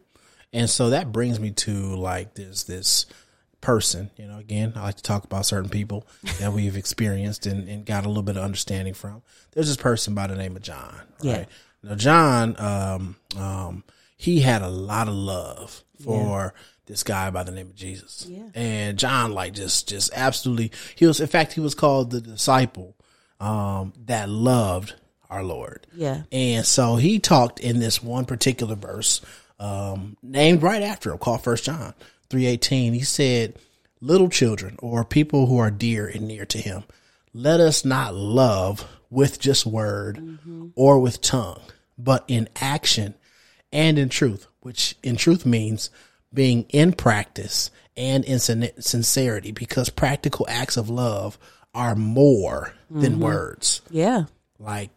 And 0.52 0.68
so 0.70 0.90
that 0.90 1.12
brings 1.12 1.40
me 1.40 1.50
to 1.52 1.72
like 1.96 2.34
this 2.34 2.64
this 2.64 3.06
person, 3.60 4.10
you 4.16 4.26
know, 4.26 4.38
again, 4.38 4.72
I 4.76 4.82
like 4.82 4.96
to 4.96 5.02
talk 5.02 5.24
about 5.24 5.46
certain 5.46 5.70
people 5.70 6.06
that 6.40 6.52
we've 6.52 6.76
experienced 6.76 7.46
and, 7.46 7.68
and 7.68 7.84
got 7.84 8.04
a 8.04 8.08
little 8.08 8.22
bit 8.22 8.36
of 8.36 8.44
understanding 8.44 8.94
from. 8.94 9.22
There's 9.52 9.66
this 9.66 9.76
person 9.76 10.14
by 10.14 10.26
the 10.28 10.36
name 10.36 10.56
of 10.56 10.62
John. 10.62 11.00
Yeah. 11.20 11.38
Right. 11.38 11.48
Now 11.82 11.94
John, 11.94 12.56
um, 12.58 13.16
um, 13.36 13.84
he 14.16 14.40
had 14.40 14.62
a 14.62 14.68
lot 14.68 15.08
of 15.08 15.14
love 15.14 15.82
for 16.02 16.54
this 16.86 17.02
guy 17.02 17.30
by 17.30 17.42
the 17.42 17.52
name 17.52 17.66
of 17.66 17.74
Jesus. 17.74 18.26
Yeah. 18.28 18.48
And 18.54 18.98
John, 18.98 19.32
like, 19.32 19.54
just, 19.54 19.88
just 19.88 20.12
absolutely, 20.14 20.72
he 20.94 21.06
was, 21.06 21.20
in 21.20 21.26
fact, 21.26 21.52
he 21.52 21.60
was 21.60 21.74
called 21.74 22.10
the 22.10 22.20
disciple, 22.20 22.95
um, 23.40 23.92
that 24.06 24.28
loved 24.28 24.94
our 25.28 25.42
Lord. 25.42 25.86
Yeah. 25.94 26.22
And 26.30 26.64
so 26.64 26.96
he 26.96 27.18
talked 27.18 27.60
in 27.60 27.80
this 27.80 28.02
one 28.02 28.24
particular 28.24 28.76
verse, 28.76 29.20
um, 29.58 30.16
named 30.22 30.62
right 30.62 30.82
after 30.82 31.10
him, 31.10 31.18
called 31.18 31.42
First 31.42 31.64
John 31.64 31.94
three 32.30 32.46
eighteen. 32.46 32.92
He 32.92 33.02
said, 33.02 33.54
"Little 34.00 34.28
children, 34.28 34.76
or 34.78 35.04
people 35.04 35.46
who 35.46 35.58
are 35.58 35.70
dear 35.70 36.06
and 36.06 36.28
near 36.28 36.44
to 36.46 36.58
Him, 36.58 36.84
let 37.32 37.60
us 37.60 37.84
not 37.84 38.14
love 38.14 38.86
with 39.10 39.40
just 39.40 39.66
word 39.66 40.38
or 40.74 40.98
with 40.98 41.20
tongue, 41.20 41.62
but 41.96 42.24
in 42.28 42.48
action 42.60 43.14
and 43.72 43.98
in 43.98 44.08
truth." 44.08 44.46
Which 44.60 44.96
in 45.02 45.16
truth 45.16 45.46
means 45.46 45.90
being 46.34 46.64
in 46.70 46.92
practice 46.92 47.70
and 47.96 48.24
in 48.24 48.38
sin- 48.40 48.72
sincerity, 48.80 49.52
because 49.52 49.90
practical 49.90 50.44
acts 50.48 50.76
of 50.76 50.90
love 50.90 51.38
are 51.76 51.94
more 51.94 52.72
than 52.90 53.12
mm-hmm. 53.14 53.22
words. 53.22 53.82
Yeah. 53.90 54.24
like 54.58 54.90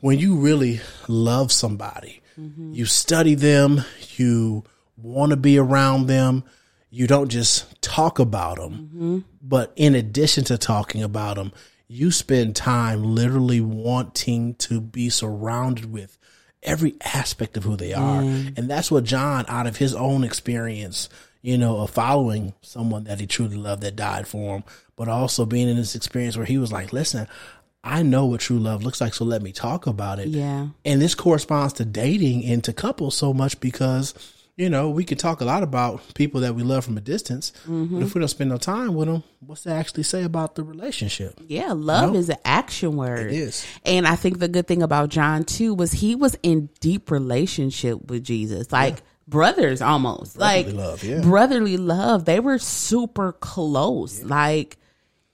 when 0.00 0.18
you 0.18 0.36
really 0.36 0.80
love 1.08 1.52
somebody, 1.52 2.22
mm-hmm. 2.38 2.72
you 2.74 2.86
study 2.86 3.34
them, 3.34 3.82
you 4.16 4.64
want 4.96 5.30
to 5.30 5.36
be 5.36 5.58
around 5.58 6.06
them, 6.06 6.44
you 6.90 7.06
don't 7.06 7.28
just 7.28 7.80
talk 7.82 8.18
about 8.18 8.56
them, 8.56 8.72
mm-hmm. 8.72 9.18
but 9.42 9.72
in 9.76 9.94
addition 9.94 10.44
to 10.44 10.58
talking 10.58 11.02
about 11.02 11.36
them, 11.36 11.52
you 11.88 12.10
spend 12.10 12.56
time 12.56 13.02
literally 13.14 13.60
wanting 13.60 14.54
to 14.54 14.80
be 14.80 15.10
surrounded 15.10 15.92
with 15.92 16.18
every 16.62 16.94
aspect 17.02 17.56
of 17.56 17.64
who 17.64 17.76
they 17.76 17.92
are. 17.92 18.22
And 18.22 18.70
that's 18.70 18.90
what 18.90 19.04
John, 19.04 19.44
out 19.48 19.66
of 19.66 19.76
his 19.76 19.94
own 19.94 20.24
experience, 20.24 21.08
you 21.44 21.58
know, 21.58 21.76
of 21.82 21.90
following 21.90 22.54
someone 22.62 23.04
that 23.04 23.20
he 23.20 23.26
truly 23.26 23.56
loved 23.58 23.82
that 23.82 23.94
died 23.94 24.26
for 24.26 24.56
him, 24.56 24.64
but 24.96 25.08
also 25.08 25.44
being 25.44 25.68
in 25.68 25.76
this 25.76 25.94
experience 25.94 26.38
where 26.38 26.46
he 26.46 26.56
was 26.56 26.72
like, 26.72 26.90
listen, 26.90 27.28
I 27.84 28.02
know 28.02 28.24
what 28.24 28.40
true 28.40 28.58
love 28.58 28.82
looks 28.82 28.98
like, 29.02 29.12
so 29.12 29.26
let 29.26 29.42
me 29.42 29.52
talk 29.52 29.86
about 29.86 30.18
it. 30.18 30.28
Yeah. 30.28 30.68
And 30.86 31.02
this 31.02 31.14
corresponds 31.14 31.74
to 31.74 31.84
dating 31.84 32.46
and 32.46 32.64
to 32.64 32.72
couples 32.72 33.14
so 33.14 33.34
much 33.34 33.60
because, 33.60 34.14
you 34.56 34.70
know, 34.70 34.88
we 34.88 35.04
can 35.04 35.18
talk 35.18 35.42
a 35.42 35.44
lot 35.44 35.62
about 35.62 36.14
people 36.14 36.40
that 36.40 36.54
we 36.54 36.62
love 36.62 36.82
from 36.82 36.96
a 36.96 37.02
distance, 37.02 37.52
but 37.66 38.00
if 38.02 38.14
we 38.14 38.20
don't 38.20 38.28
spend 38.28 38.48
no 38.48 38.56
time 38.56 38.94
with 38.94 39.08
them, 39.08 39.22
what's 39.40 39.64
that 39.64 39.76
actually 39.76 40.04
say 40.04 40.22
about 40.22 40.54
the 40.54 40.62
relationship? 40.62 41.38
Yeah, 41.46 41.72
love 41.72 42.14
No. 42.14 42.18
is 42.18 42.30
an 42.30 42.38
action 42.46 42.96
word. 42.96 43.26
It 43.30 43.34
is. 43.36 43.66
And 43.84 44.06
I 44.08 44.16
think 44.16 44.38
the 44.38 44.48
good 44.48 44.66
thing 44.66 44.82
about 44.82 45.10
John 45.10 45.44
too 45.44 45.74
was 45.74 45.92
he 45.92 46.14
was 46.14 46.38
in 46.42 46.70
deep 46.80 47.10
relationship 47.10 48.06
with 48.08 48.24
Jesus. 48.24 48.72
Like 48.72 49.02
brothers 49.28 49.82
almost. 49.82 50.38
like 50.38 50.66
love, 50.72 51.02
yeah. 51.02 51.20
brotherly 51.20 51.76
love. 51.76 52.24
They 52.24 52.40
were 52.40 52.58
super 52.58 53.32
close. 53.32 54.22
Like 54.22 54.76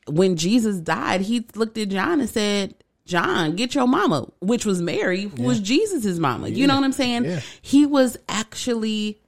when 0.07 0.37
Jesus 0.37 0.79
died, 0.81 1.21
he 1.21 1.47
looked 1.55 1.79
at 1.79 1.89
John 1.89 2.21
and 2.21 2.29
said, 2.29 2.75
John, 3.07 3.57
get 3.57 3.75
your 3.75 3.89
mama, 3.89 4.29
which 4.41 4.65
was 4.65 4.81
Mary, 4.81 5.23
who 5.23 5.43
was 5.43 5.59
Jesus's 5.59 6.21
mama. 6.21 6.49
You 6.49 6.69
know 6.69 6.77
what 6.77 6.85
I'm 6.85 6.93
saying? 6.93 7.25
Yeah. 7.25 7.41
He 7.61 7.85
was 7.85 8.17
actually 8.29 9.21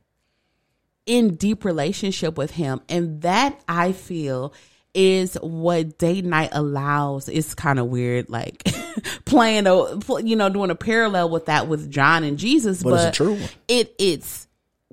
in 1.06 1.34
deep 1.34 1.64
relationship 1.64 2.38
with 2.38 2.52
him 2.52 2.80
and 2.88 3.22
that 3.22 3.60
i 3.66 3.92
feel 3.92 4.52
is 4.94 5.34
what 5.42 5.98
date 5.98 6.24
night 6.24 6.50
allows 6.52 7.28
it's 7.28 7.54
kind 7.54 7.78
of 7.78 7.86
weird 7.86 8.28
like 8.30 8.62
playing 9.24 9.66
a 9.66 9.98
you 10.22 10.36
know 10.36 10.48
doing 10.48 10.70
a 10.70 10.74
parallel 10.74 11.28
with 11.28 11.46
that 11.46 11.66
with 11.66 11.90
john 11.90 12.22
and 12.22 12.38
jesus 12.38 12.82
But 12.82 12.90
but, 12.90 13.08
it's 13.08 13.16
true 13.16 13.38
it 13.66 13.94
it's 13.98 14.46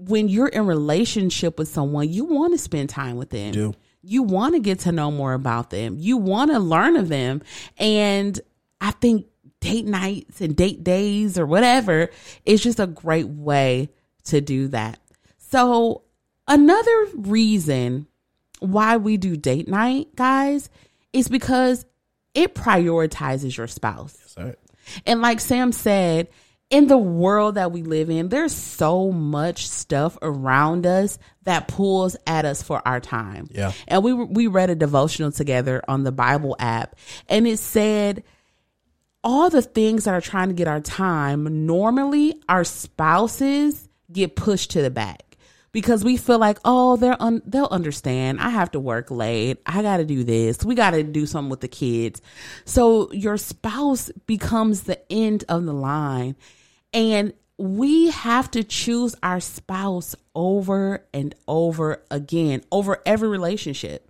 when 0.08 0.30
you're 0.30 0.48
in 0.48 0.66
relationship 0.66 1.58
with 1.58 1.68
someone 1.68 2.10
you 2.10 2.26
want 2.26 2.54
to 2.54 2.58
spend 2.58 2.90
time 2.90 3.18
with 3.18 3.30
them 3.30 3.52
do. 3.52 3.74
you 4.02 4.24
want 4.24 4.54
to 4.56 4.60
get 4.60 4.80
to 4.80 4.92
know 4.92 5.12
more 5.12 5.34
about 5.34 5.70
them 5.70 5.96
you 5.98 6.18
want 6.18 6.52
to 6.52 6.60
learn 6.60 6.96
of 6.96 7.10
them 7.10 7.42
and 7.78 8.40
i 8.82 8.92
think 8.92 9.26
date 9.60 9.86
nights 9.86 10.40
and 10.42 10.56
date 10.56 10.84
days 10.84 11.38
or 11.38 11.46
whatever 11.46 12.10
is 12.46 12.62
just 12.62 12.80
a 12.80 12.88
great 12.88 13.28
way 13.28 13.90
to 14.24 14.40
do 14.42 14.68
that 14.68 15.00
so, 15.50 16.04
another 16.48 17.08
reason 17.16 18.06
why 18.60 18.98
we 18.98 19.18
do 19.18 19.36
date 19.36 19.68
night, 19.68 20.16
guys, 20.16 20.70
is 21.12 21.28
because 21.28 21.88
it 22.36 22.54
prioritizes 22.54 23.58
your 23.58 23.66
spouse. 23.66 24.16
Sorry. 24.28 24.54
And 25.08 25.22
like 25.24 25.40
Sam 25.40 25.72
said, 25.72 26.28
in 26.70 26.88
the 26.88 26.98
world 26.98 27.56
that 27.56 27.72
we 27.72 27.82
live 27.82 28.10
in, 28.10 28.30
there's 28.30 28.54
so 28.54 29.12
much 29.12 29.68
stuff 29.68 30.18
around 30.22 30.86
us 30.86 31.18
that 31.44 31.68
pulls 31.68 32.16
at 32.28 32.46
us 32.46 32.62
for 32.62 32.82
our 32.88 33.00
time. 33.00 33.48
Yeah. 33.52 33.72
And 33.88 34.04
we 34.04 34.14
we 34.14 34.48
read 34.48 34.70
a 34.70 34.76
devotional 34.76 35.32
together 35.32 35.82
on 35.88 36.04
the 36.04 36.12
Bible 36.12 36.56
app, 36.60 36.96
and 37.28 37.48
it 37.48 37.58
said 37.58 38.24
all 39.24 39.50
the 39.50 39.62
things 39.62 40.06
that 40.06 40.14
are 40.14 40.22
trying 40.22 40.50
to 40.50 40.54
get 40.54 40.68
our 40.68 40.80
time, 40.80 41.66
normally 41.66 42.42
our 42.48 42.64
spouses 42.64 43.90
get 44.12 44.36
pushed 44.36 44.72
to 44.72 44.82
the 44.82 44.90
back 44.90 45.38
because 45.72 46.04
we 46.04 46.18
feel 46.18 46.40
like, 46.40 46.58
oh, 46.66 46.96
they're 46.96 47.22
un- 47.22 47.42
they'll 47.46 47.68
understand. 47.70 48.40
I 48.40 48.50
have 48.50 48.72
to 48.72 48.80
work 48.80 49.12
late. 49.12 49.58
I 49.66 49.82
got 49.82 49.98
to 49.98 50.06
do 50.06 50.24
this. 50.24 50.64
We 50.64 50.76
got 50.76 50.92
to 50.92 51.04
do 51.04 51.26
something 51.26 51.50
with 51.50 51.62
the 51.62 51.68
kids. 51.68 52.22
So 52.66 53.12
your 53.12 53.38
spouse 53.38 54.10
becomes 54.26 54.84
the 54.84 55.00
end 55.12 55.44
of 55.50 55.66
the 55.66 55.74
line. 55.74 56.36
And 56.94 57.34
we 57.58 58.10
have 58.12 58.50
to 58.52 58.64
choose 58.64 59.16
our 59.22 59.40
spouse 59.40 60.16
over 60.34 61.06
and 61.14 61.36
over 61.48 62.04
again, 62.10 62.64
over 62.72 63.02
every 63.06 63.28
relationship. 63.28 64.10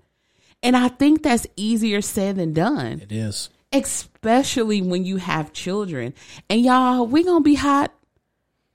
And 0.61 0.75
I 0.77 0.89
think 0.89 1.23
that's 1.23 1.47
easier 1.55 2.01
said 2.01 2.35
than 2.35 2.53
done 2.53 3.01
It 3.01 3.11
is. 3.11 3.49
especially 3.71 4.81
when 4.81 5.05
you 5.05 5.17
have 5.17 5.53
children. 5.53 6.13
And 6.49 6.61
y'all, 6.61 7.07
we 7.07 7.23
gonna 7.23 7.41
be 7.41 7.55
hot. 7.55 7.93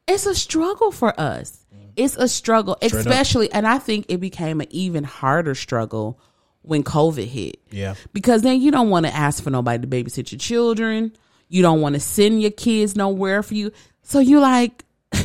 It's 0.09 0.27
a 0.27 0.35
struggle 0.35 0.91
for 0.91 1.19
us. 1.19 1.65
It's 1.97 2.17
a 2.17 2.27
struggle, 2.27 2.73
up. 2.73 2.83
especially, 2.83 3.53
and 3.53 3.67
I 3.69 3.79
think 3.79 4.07
it 4.09 4.19
became 4.19 4.61
an 4.61 4.67
even 4.71 5.05
harder 5.05 5.55
struggle 5.55 6.19
when 6.63 6.83
COVID 6.83 7.27
hit. 7.27 7.61
Yeah. 7.71 7.95
Because 8.13 8.43
then 8.43 8.61
you 8.61 8.71
don't 8.71 8.91
want 8.91 9.07
to 9.07 9.15
ask 9.15 9.43
for 9.43 9.51
nobody 9.51 9.87
to 9.87 9.87
babysit 9.87 10.33
your 10.33 10.39
children. 10.39 11.13
You 11.49 11.63
don't 11.63 11.81
want 11.81 11.95
to 11.95 12.01
send 12.01 12.43
your 12.43 12.51
kids 12.51 12.97
nowhere 12.97 13.43
for 13.43 13.55
you. 13.55 13.71
So 14.05 14.21
you 14.21 14.39
like, 14.41 14.85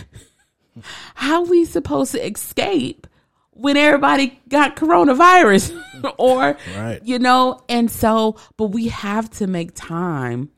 how 1.16 1.44
we 1.44 1.66
supposed 1.66 2.14
to 2.14 2.26
escape 2.26 3.06
when 3.52 3.76
everybody 3.78 4.40
got 4.48 4.76
coronavirus 4.78 5.78
or 6.18 6.58
Right. 6.78 7.00
you 7.04 7.20
know 7.20 7.62
and 7.68 7.92
so 7.92 8.38
but 8.56 8.68
we 8.68 8.88
have 8.88 9.30
to 9.32 9.48
make 9.48 9.72
time 9.76 10.50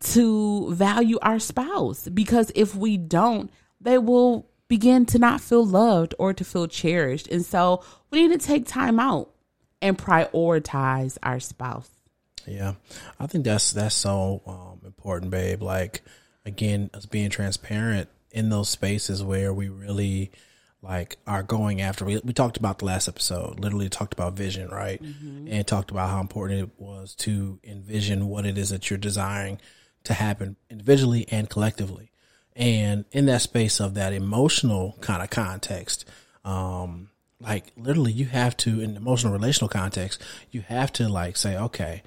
to 0.00 0.72
value 0.72 1.18
our 1.20 1.38
spouse 1.38 2.08
because 2.08 2.50
if 2.54 2.74
we 2.74 2.96
don't 2.96 3.50
they 3.80 3.98
will 3.98 4.48
begin 4.68 5.04
to 5.06 5.18
not 5.18 5.40
feel 5.42 5.64
loved 5.66 6.14
or 6.18 6.32
to 6.32 6.44
feel 6.44 6.66
cherished 6.66 7.28
and 7.28 7.44
so 7.44 7.82
we 8.10 8.26
need 8.26 8.40
to 8.40 8.46
take 8.46 8.66
time 8.66 8.98
out 8.98 9.30
and 9.82 9.98
prioritize 9.98 11.18
our 11.22 11.38
spouse 11.40 11.90
Yeah, 12.46 12.74
I 13.20 13.26
think 13.26 13.44
that's 13.44 13.72
that's 13.72 13.94
so 13.94 14.40
um, 14.46 14.80
important, 14.86 15.30
babe. 15.30 15.62
Like 15.62 16.02
again, 16.46 16.90
us 16.94 17.04
being 17.04 17.28
transparent 17.28 18.08
in 18.30 18.48
those 18.48 18.68
spaces 18.68 19.22
where 19.22 19.52
we 19.52 19.68
really 19.68 20.30
like 20.82 21.16
are 21.26 21.42
going 21.42 21.80
after. 21.80 22.04
We, 22.04 22.20
we 22.22 22.32
talked 22.32 22.56
about 22.56 22.78
the 22.78 22.84
last 22.84 23.08
episode. 23.08 23.58
Literally 23.60 23.88
talked 23.88 24.14
about 24.14 24.34
vision, 24.34 24.68
right? 24.68 25.00
And 25.50 25.66
talked 25.66 25.90
about 25.90 26.10
how 26.10 26.20
important 26.20 26.60
it 26.60 26.70
was 26.78 27.14
to 27.16 27.58
envision 27.64 28.28
what 28.28 28.46
it 28.46 28.56
is 28.56 28.70
that 28.70 28.88
you're 28.88 28.98
desiring 28.98 29.60
to 30.04 30.14
happen 30.14 30.56
individually 30.70 31.26
and 31.30 31.50
collectively. 31.50 32.12
And 32.54 33.04
in 33.10 33.26
that 33.26 33.42
space 33.42 33.80
of 33.80 33.94
that 33.94 34.12
emotional 34.12 34.96
kind 35.00 35.22
of 35.22 35.30
context, 35.30 36.04
um, 36.44 37.10
like 37.40 37.72
literally 37.76 38.12
you 38.12 38.26
have 38.26 38.56
to 38.58 38.80
in 38.80 38.96
emotional 38.96 39.32
relational 39.32 39.68
context, 39.68 40.22
you 40.50 40.62
have 40.62 40.92
to 40.94 41.08
like 41.08 41.36
say, 41.36 41.56
okay, 41.56 42.02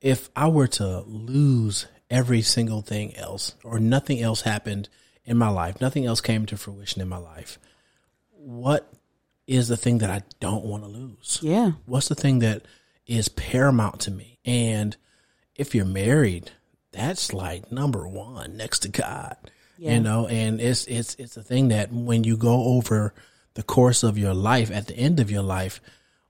if 0.00 0.30
I 0.34 0.48
were 0.48 0.68
to 0.68 1.00
lose 1.00 1.86
every 2.12 2.42
single 2.42 2.82
thing 2.82 3.16
else 3.16 3.54
or 3.64 3.80
nothing 3.80 4.20
else 4.20 4.42
happened 4.42 4.88
in 5.24 5.36
my 5.36 5.48
life, 5.48 5.80
nothing 5.80 6.04
else 6.04 6.20
came 6.20 6.46
to 6.46 6.56
fruition 6.56 7.00
in 7.00 7.08
my 7.08 7.16
life, 7.16 7.58
what 8.30 8.92
is 9.46 9.68
the 9.68 9.76
thing 9.76 9.98
that 9.98 10.10
I 10.10 10.22
don't 10.38 10.64
want 10.64 10.84
to 10.84 10.88
lose? 10.88 11.40
yeah 11.42 11.72
What's 11.86 12.08
the 12.08 12.14
thing 12.14 12.40
that 12.40 12.62
is 13.06 13.28
paramount 13.28 14.00
to 14.00 14.10
me? 14.10 14.38
And 14.44 14.96
if 15.56 15.74
you're 15.74 15.84
married, 15.84 16.50
that's 16.92 17.32
like 17.32 17.72
number 17.72 18.06
one 18.06 18.56
next 18.56 18.80
to 18.80 18.88
God. 18.88 19.36
Yeah. 19.78 19.94
You 19.94 20.00
know, 20.00 20.26
and 20.28 20.60
it's 20.60 20.86
it's 20.86 21.16
it's 21.16 21.36
a 21.36 21.42
thing 21.42 21.68
that 21.68 21.92
when 21.92 22.24
you 22.24 22.36
go 22.36 22.64
over 22.76 23.14
the 23.54 23.62
course 23.62 24.02
of 24.02 24.16
your 24.16 24.34
life, 24.34 24.70
at 24.70 24.86
the 24.86 24.96
end 24.96 25.18
of 25.18 25.30
your 25.30 25.42
life, 25.42 25.80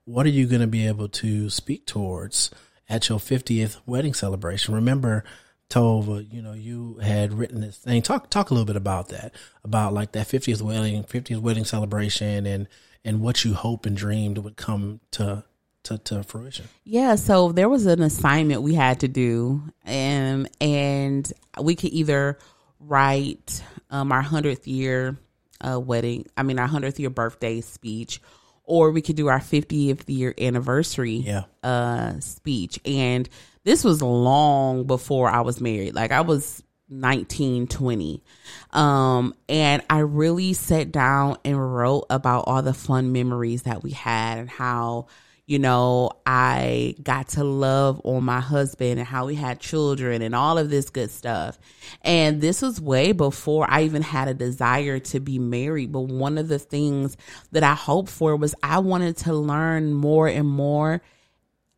what 0.05 0.25
are 0.25 0.29
you 0.29 0.47
going 0.47 0.61
to 0.61 0.67
be 0.67 0.87
able 0.87 1.07
to 1.09 1.49
speak 1.49 1.85
towards 1.85 2.49
at 2.89 3.09
your 3.09 3.19
50th 3.19 3.79
wedding 3.85 4.13
celebration? 4.13 4.73
Remember, 4.73 5.23
Tova, 5.69 6.25
you 6.31 6.41
know, 6.41 6.53
you 6.53 6.99
had 7.01 7.33
written 7.33 7.61
this 7.61 7.77
thing. 7.77 8.01
Talk 8.01 8.29
talk 8.29 8.51
a 8.51 8.53
little 8.53 8.65
bit 8.65 8.75
about 8.75 9.09
that, 9.09 9.33
about 9.63 9.93
like 9.93 10.11
that 10.11 10.27
50th 10.27 10.61
wedding, 10.61 11.03
50th 11.03 11.39
wedding 11.39 11.65
celebration, 11.65 12.45
and 12.45 12.67
and 13.05 13.21
what 13.21 13.43
you 13.43 13.53
hope 13.53 13.85
and 13.85 13.97
dreamed 13.97 14.37
would 14.39 14.55
come 14.55 14.99
to 15.11 15.43
to, 15.83 15.97
to 15.97 16.23
fruition. 16.23 16.65
Yeah, 16.83 17.15
so 17.15 17.51
there 17.51 17.67
was 17.69 17.85
an 17.87 18.01
assignment 18.01 18.61
we 18.61 18.75
had 18.75 18.99
to 19.01 19.07
do, 19.07 19.63
and 19.83 20.47
and 20.61 21.31
we 21.61 21.75
could 21.75 21.91
either 21.91 22.37
write 22.79 23.63
um, 23.89 24.11
our 24.11 24.21
hundredth 24.21 24.67
year 24.67 25.17
uh, 25.61 25.79
wedding, 25.79 26.25
I 26.37 26.43
mean 26.43 26.59
our 26.59 26.67
hundredth 26.67 26.99
year 26.99 27.09
birthday 27.09 27.61
speech, 27.61 28.21
or 28.63 28.91
we 28.91 29.01
could 29.01 29.15
do 29.15 29.27
our 29.27 29.39
fiftieth 29.41 30.07
year 30.09 30.35
anniversary 30.39 31.15
Yeah. 31.15 31.43
uh, 31.63 32.19
speech. 32.19 32.79
And 32.85 33.27
this 33.63 33.83
was 33.83 34.01
long 34.01 34.85
before 34.85 35.29
I 35.29 35.41
was 35.41 35.61
married. 35.61 35.95
Like 35.95 36.11
I 36.11 36.21
was 36.21 36.63
19, 36.89 37.67
20. 37.67 38.23
Um, 38.71 39.33
and 39.49 39.81
I 39.89 39.99
really 39.99 40.53
sat 40.53 40.91
down 40.91 41.37
and 41.43 41.75
wrote 41.75 42.05
about 42.09 42.45
all 42.47 42.61
the 42.61 42.73
fun 42.73 43.11
memories 43.11 43.63
that 43.63 43.83
we 43.83 43.91
had 43.91 44.37
and 44.37 44.49
how, 44.49 45.07
you 45.45 45.59
know, 45.59 46.11
I 46.25 46.95
got 47.01 47.29
to 47.29 47.43
love 47.43 48.01
on 48.03 48.23
my 48.23 48.39
husband 48.39 48.99
and 48.99 49.07
how 49.07 49.25
we 49.25 49.35
had 49.35 49.59
children 49.59 50.21
and 50.21 50.35
all 50.35 50.57
of 50.57 50.69
this 50.69 50.89
good 50.89 51.09
stuff. 51.09 51.57
And 52.01 52.41
this 52.41 52.61
was 52.61 52.79
way 52.79 53.11
before 53.11 53.65
I 53.69 53.83
even 53.83 54.01
had 54.01 54.27
a 54.27 54.33
desire 54.33 54.99
to 54.99 55.19
be 55.19 55.39
married. 55.39 55.91
But 55.91 56.01
one 56.01 56.37
of 56.37 56.47
the 56.47 56.59
things 56.59 57.17
that 57.51 57.63
I 57.63 57.73
hoped 57.73 58.09
for 58.09 58.35
was 58.35 58.55
I 58.61 58.79
wanted 58.79 59.17
to 59.17 59.33
learn 59.33 59.93
more 59.93 60.27
and 60.27 60.47
more 60.47 61.01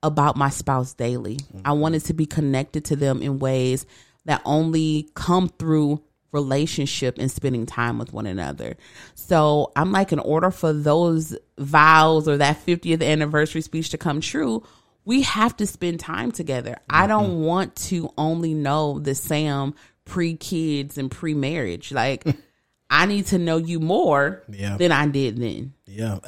about 0.04 0.36
my 0.36 0.50
spouse 0.50 0.94
daily. 0.94 1.40
I 1.64 1.70
mm-hmm. 1.70 1.80
wanted 1.80 2.06
to 2.06 2.14
be 2.14 2.26
connected 2.26 2.86
to 2.86 2.96
them 2.96 3.22
in 3.22 3.40
ways 3.40 3.86
that 4.26 4.42
only 4.46 5.10
come 5.16 5.50
through 5.50 6.02
relationship 6.32 7.18
and 7.18 7.32
spending 7.32 7.66
time 7.66 7.98
with 7.98 8.12
one 8.12 8.28
another. 8.28 8.76
So 9.16 9.72
I'm 9.76 9.92
like, 9.92 10.12
in 10.12 10.20
order 10.20 10.52
for 10.52 10.74
those 10.74 11.36
vows 11.58 12.28
or 12.28 12.38
that 12.38 12.64
50th 12.66 13.04
anniversary 13.04 13.62
speech 13.62 13.90
to 13.90 13.98
come 13.98 14.20
true, 14.22 14.64
we 15.06 15.22
have 15.22 15.56
to 15.58 15.66
spend 15.66 16.00
time 16.00 16.32
together. 16.32 16.78
I 16.90 17.02
mm-hmm. 17.02 17.10
don't 17.10 17.42
want 17.42 17.76
to 17.88 18.12
only 18.18 18.54
know 18.54 19.00
the 19.00 19.16
Sam 19.16 19.74
pre 20.04 20.36
kids 20.36 20.98
and 20.98 21.10
pre 21.10 21.34
marriage. 21.34 21.92
Like, 21.92 22.26
I 22.90 23.06
need 23.06 23.28
to 23.28 23.38
know 23.38 23.58
you 23.58 23.80
more 23.80 24.44
Yeah. 24.50 24.78
than 24.78 24.92
I 24.92 25.08
did 25.08 25.38
then. 25.38 25.74
Yeah. 25.88 26.20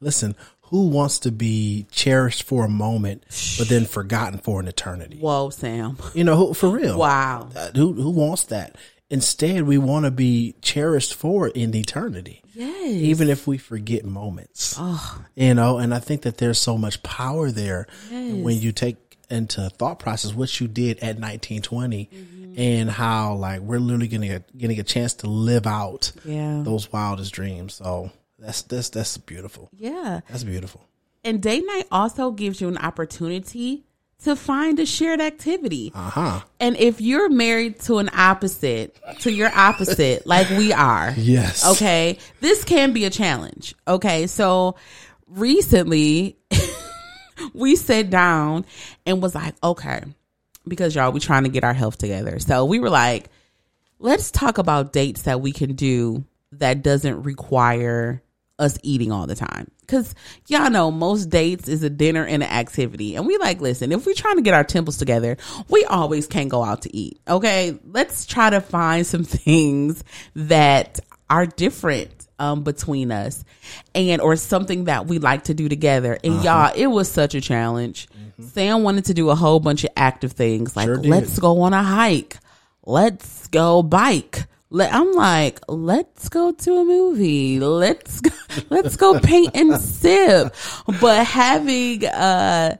Listen, 0.00 0.36
who 0.70 0.88
wants 0.88 1.18
to 1.20 1.32
be 1.32 1.86
cherished 1.90 2.42
for 2.42 2.64
a 2.64 2.68
moment, 2.68 3.22
but 3.58 3.68
then 3.68 3.84
forgotten 3.86 4.38
for 4.38 4.60
an 4.60 4.68
eternity? 4.68 5.18
Whoa, 5.18 5.50
Sam. 5.50 5.96
You 6.14 6.24
know, 6.24 6.36
who, 6.36 6.54
for 6.54 6.68
real. 6.68 6.98
Wow. 6.98 7.48
Uh, 7.54 7.70
who 7.74 7.92
who 7.92 8.10
wants 8.10 8.44
that? 8.44 8.76
Instead, 9.10 9.62
we 9.62 9.78
want 9.78 10.04
to 10.04 10.10
be 10.10 10.54
cherished 10.60 11.14
for 11.14 11.48
in 11.48 11.74
eternity. 11.74 12.42
Yes. 12.52 12.90
Even 12.90 13.30
if 13.30 13.46
we 13.46 13.56
forget 13.56 14.04
moments. 14.04 14.74
Oh, 14.78 15.24
You 15.34 15.54
know, 15.54 15.78
and 15.78 15.94
I 15.94 15.98
think 15.98 16.22
that 16.22 16.36
there's 16.38 16.58
so 16.58 16.76
much 16.76 17.02
power 17.02 17.50
there 17.50 17.86
when 18.10 18.58
you 18.58 18.72
take 18.72 18.96
into 19.30 19.70
thought 19.70 19.98
process 19.98 20.34
what 20.34 20.60
you 20.60 20.68
did 20.68 20.98
at 20.98 21.18
1920 21.18 22.10
Mm-hmm. 22.12 22.54
and 22.60 22.90
how 22.90 23.34
like 23.34 23.60
we're 23.60 23.78
literally 23.78 24.08
getting 24.08 24.32
a 24.32 24.40
getting 24.56 24.80
a 24.80 24.82
chance 24.82 25.14
to 25.14 25.26
live 25.28 25.66
out 25.66 26.12
yeah. 26.24 26.62
those 26.64 26.90
wildest 26.92 27.32
dreams. 27.32 27.74
So 27.74 28.10
that's 28.38 28.62
that's 28.62 28.90
that's 28.90 29.18
beautiful. 29.18 29.68
Yeah. 29.76 30.20
That's 30.28 30.44
beautiful. 30.44 30.86
And 31.24 31.42
date 31.42 31.64
night 31.66 31.86
also 31.90 32.30
gives 32.30 32.60
you 32.60 32.68
an 32.68 32.78
opportunity 32.78 33.84
to 34.24 34.34
find 34.34 34.78
a 34.80 34.86
shared 34.86 35.20
activity. 35.20 35.92
Uh 35.94 36.10
huh. 36.10 36.40
And 36.60 36.76
if 36.76 37.00
you're 37.00 37.28
married 37.28 37.80
to 37.80 37.98
an 37.98 38.10
opposite, 38.16 38.98
to 39.20 39.32
your 39.32 39.50
opposite, 39.54 40.26
like 40.26 40.48
we 40.50 40.72
are, 40.72 41.14
Yes. 41.16 41.66
okay, 41.72 42.18
this 42.40 42.64
can 42.64 42.92
be 42.92 43.04
a 43.04 43.10
challenge. 43.10 43.74
Okay. 43.86 44.26
So 44.26 44.76
recently 45.26 46.36
we 47.54 47.76
sat 47.76 48.10
down 48.10 48.64
and 49.06 49.22
was 49.22 49.34
like, 49.34 49.54
okay, 49.62 50.02
because 50.66 50.94
y'all, 50.94 51.12
we 51.12 51.20
trying 51.20 51.44
to 51.44 51.48
get 51.48 51.64
our 51.64 51.74
health 51.74 51.98
together. 51.98 52.38
So 52.38 52.64
we 52.64 52.80
were 52.80 52.90
like, 52.90 53.28
let's 53.98 54.30
talk 54.30 54.58
about 54.58 54.92
dates 54.92 55.22
that 55.22 55.40
we 55.40 55.52
can 55.52 55.74
do 55.74 56.24
that 56.52 56.82
doesn't 56.82 57.22
require 57.22 58.22
us 58.58 58.78
eating 58.82 59.12
all 59.12 59.26
the 59.26 59.34
time. 59.34 59.70
Cause 59.86 60.14
y'all 60.48 60.70
know 60.70 60.90
most 60.90 61.26
dates 61.26 61.68
is 61.68 61.82
a 61.82 61.90
dinner 61.90 62.24
and 62.24 62.42
an 62.42 62.48
activity. 62.50 63.14
And 63.14 63.26
we 63.26 63.38
like, 63.38 63.60
listen, 63.60 63.92
if 63.92 64.04
we're 64.04 64.14
trying 64.14 64.36
to 64.36 64.42
get 64.42 64.54
our 64.54 64.64
temples 64.64 64.98
together, 64.98 65.36
we 65.68 65.84
always 65.84 66.26
can't 66.26 66.48
go 66.48 66.62
out 66.62 66.82
to 66.82 66.94
eat. 66.94 67.20
Okay. 67.28 67.78
Let's 67.84 68.26
try 68.26 68.50
to 68.50 68.60
find 68.60 69.06
some 69.06 69.24
things 69.24 70.02
that 70.34 71.00
are 71.30 71.46
different 71.46 72.26
um, 72.38 72.62
between 72.62 73.10
us 73.10 73.44
and 73.94 74.20
or 74.20 74.36
something 74.36 74.84
that 74.84 75.06
we 75.06 75.18
like 75.18 75.44
to 75.44 75.54
do 75.54 75.68
together. 75.68 76.18
And 76.22 76.42
y'all, 76.44 76.72
it 76.74 76.86
was 76.86 77.10
such 77.10 77.34
a 77.34 77.40
challenge. 77.40 78.08
Sam 78.40 78.82
wanted 78.82 79.06
to 79.06 79.14
do 79.14 79.30
a 79.30 79.34
whole 79.34 79.60
bunch 79.60 79.84
of 79.84 79.90
active 79.96 80.32
things 80.32 80.76
like 80.76 80.86
Sure 80.86 80.98
let's 80.98 81.38
go 81.38 81.62
on 81.62 81.72
a 81.72 81.82
hike. 81.82 82.38
Let's 82.84 83.48
go 83.48 83.82
bike. 83.82 84.46
Let, 84.70 84.92
I'm 84.92 85.12
like, 85.12 85.60
let's 85.66 86.28
go 86.28 86.52
to 86.52 86.76
a 86.76 86.84
movie. 86.84 87.58
Let's 87.58 88.20
go, 88.20 88.30
let's 88.70 88.96
go 88.96 89.18
paint 89.18 89.52
and 89.54 89.80
sip. 89.80 90.54
But 91.00 91.26
having, 91.26 92.04
uh, 92.04 92.76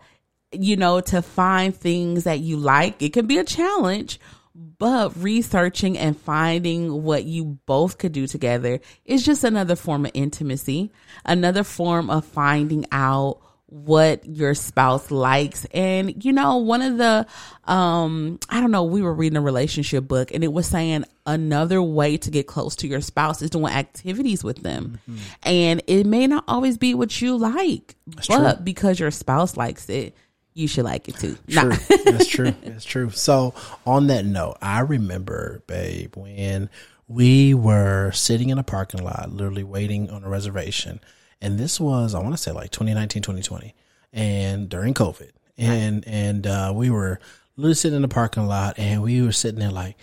you 0.52 0.76
know, 0.76 1.00
to 1.00 1.22
find 1.22 1.74
things 1.74 2.24
that 2.24 2.40
you 2.40 2.58
like, 2.58 3.00
it 3.02 3.12
can 3.12 3.26
be 3.26 3.38
a 3.38 3.44
challenge. 3.44 4.20
But 4.54 5.16
researching 5.16 5.96
and 5.96 6.16
finding 6.16 7.02
what 7.04 7.24
you 7.24 7.58
both 7.66 7.98
could 7.98 8.12
do 8.12 8.26
together 8.26 8.80
is 9.04 9.24
just 9.24 9.44
another 9.44 9.76
form 9.76 10.04
of 10.04 10.10
intimacy, 10.14 10.92
another 11.24 11.64
form 11.64 12.10
of 12.10 12.24
finding 12.24 12.84
out 12.92 13.40
what 13.70 14.24
your 14.26 14.54
spouse 14.54 15.10
likes. 15.10 15.66
And, 15.74 16.24
you 16.24 16.32
know, 16.32 16.56
one 16.56 16.80
of 16.80 16.96
the, 16.96 17.26
um, 17.64 18.38
I 18.48 18.60
don't 18.60 18.70
know, 18.70 18.84
we 18.84 19.02
were 19.02 19.12
reading 19.12 19.36
a 19.36 19.42
relationship 19.42 20.08
book 20.08 20.32
and 20.32 20.42
it 20.42 20.52
was 20.52 20.66
saying 20.66 21.04
another 21.26 21.82
way 21.82 22.16
to 22.16 22.30
get 22.30 22.46
close 22.46 22.76
to 22.76 22.88
your 22.88 23.02
spouse 23.02 23.42
is 23.42 23.50
doing 23.50 23.72
activities 23.72 24.42
with 24.42 24.62
them. 24.62 24.98
And 25.42 25.82
it 25.86 26.06
may 26.06 26.26
not 26.26 26.44
always 26.48 26.78
be 26.78 26.94
what 26.94 27.20
you 27.20 27.36
like, 27.36 27.94
but 28.28 28.64
because 28.64 28.98
your 28.98 29.10
spouse 29.10 29.56
likes 29.56 29.90
it, 29.90 30.14
you 30.54 30.66
should 30.66 30.84
like 30.84 31.08
it 31.08 31.16
too. 31.16 31.36
True. 31.48 31.68
Nah. 31.68 31.76
That's 32.06 32.26
true. 32.26 32.50
That's 32.64 32.84
true. 32.84 33.10
So 33.10 33.54
on 33.86 34.06
that 34.08 34.24
note, 34.24 34.56
I 34.62 34.80
remember, 34.80 35.62
babe, 35.66 36.16
when 36.16 36.70
we 37.06 37.54
were 37.54 38.12
sitting 38.12 38.48
in 38.48 38.58
a 38.58 38.64
parking 38.64 39.04
lot, 39.04 39.30
literally 39.30 39.62
waiting 39.62 40.10
on 40.10 40.24
a 40.24 40.28
reservation. 40.28 41.00
And 41.40 41.58
this 41.58 41.78
was, 41.80 42.14
I 42.14 42.20
want 42.20 42.34
to 42.34 42.38
say 42.42 42.50
like 42.52 42.70
2019, 42.70 43.22
2020 43.22 43.74
and 44.12 44.68
during 44.68 44.94
COVID. 44.94 45.30
And, 45.56 46.04
and, 46.06 46.46
uh, 46.46 46.72
we 46.74 46.90
were 46.90 47.20
literally 47.56 47.74
sitting 47.74 47.96
in 47.96 48.02
the 48.02 48.08
parking 48.08 48.46
lot 48.46 48.78
and 48.78 49.02
we 49.02 49.22
were 49.22 49.32
sitting 49.32 49.58
there 49.60 49.70
like, 49.70 49.96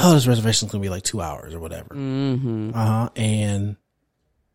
oh, 0.00 0.14
this 0.14 0.26
reservation's 0.26 0.72
going 0.72 0.80
to 0.82 0.86
be 0.86 0.90
like 0.90 1.02
two 1.02 1.20
hours 1.20 1.52
or 1.54 1.60
whatever. 1.60 1.94
hmm 1.94 2.70
Uh 2.74 2.86
huh. 2.86 3.10
And 3.16 3.76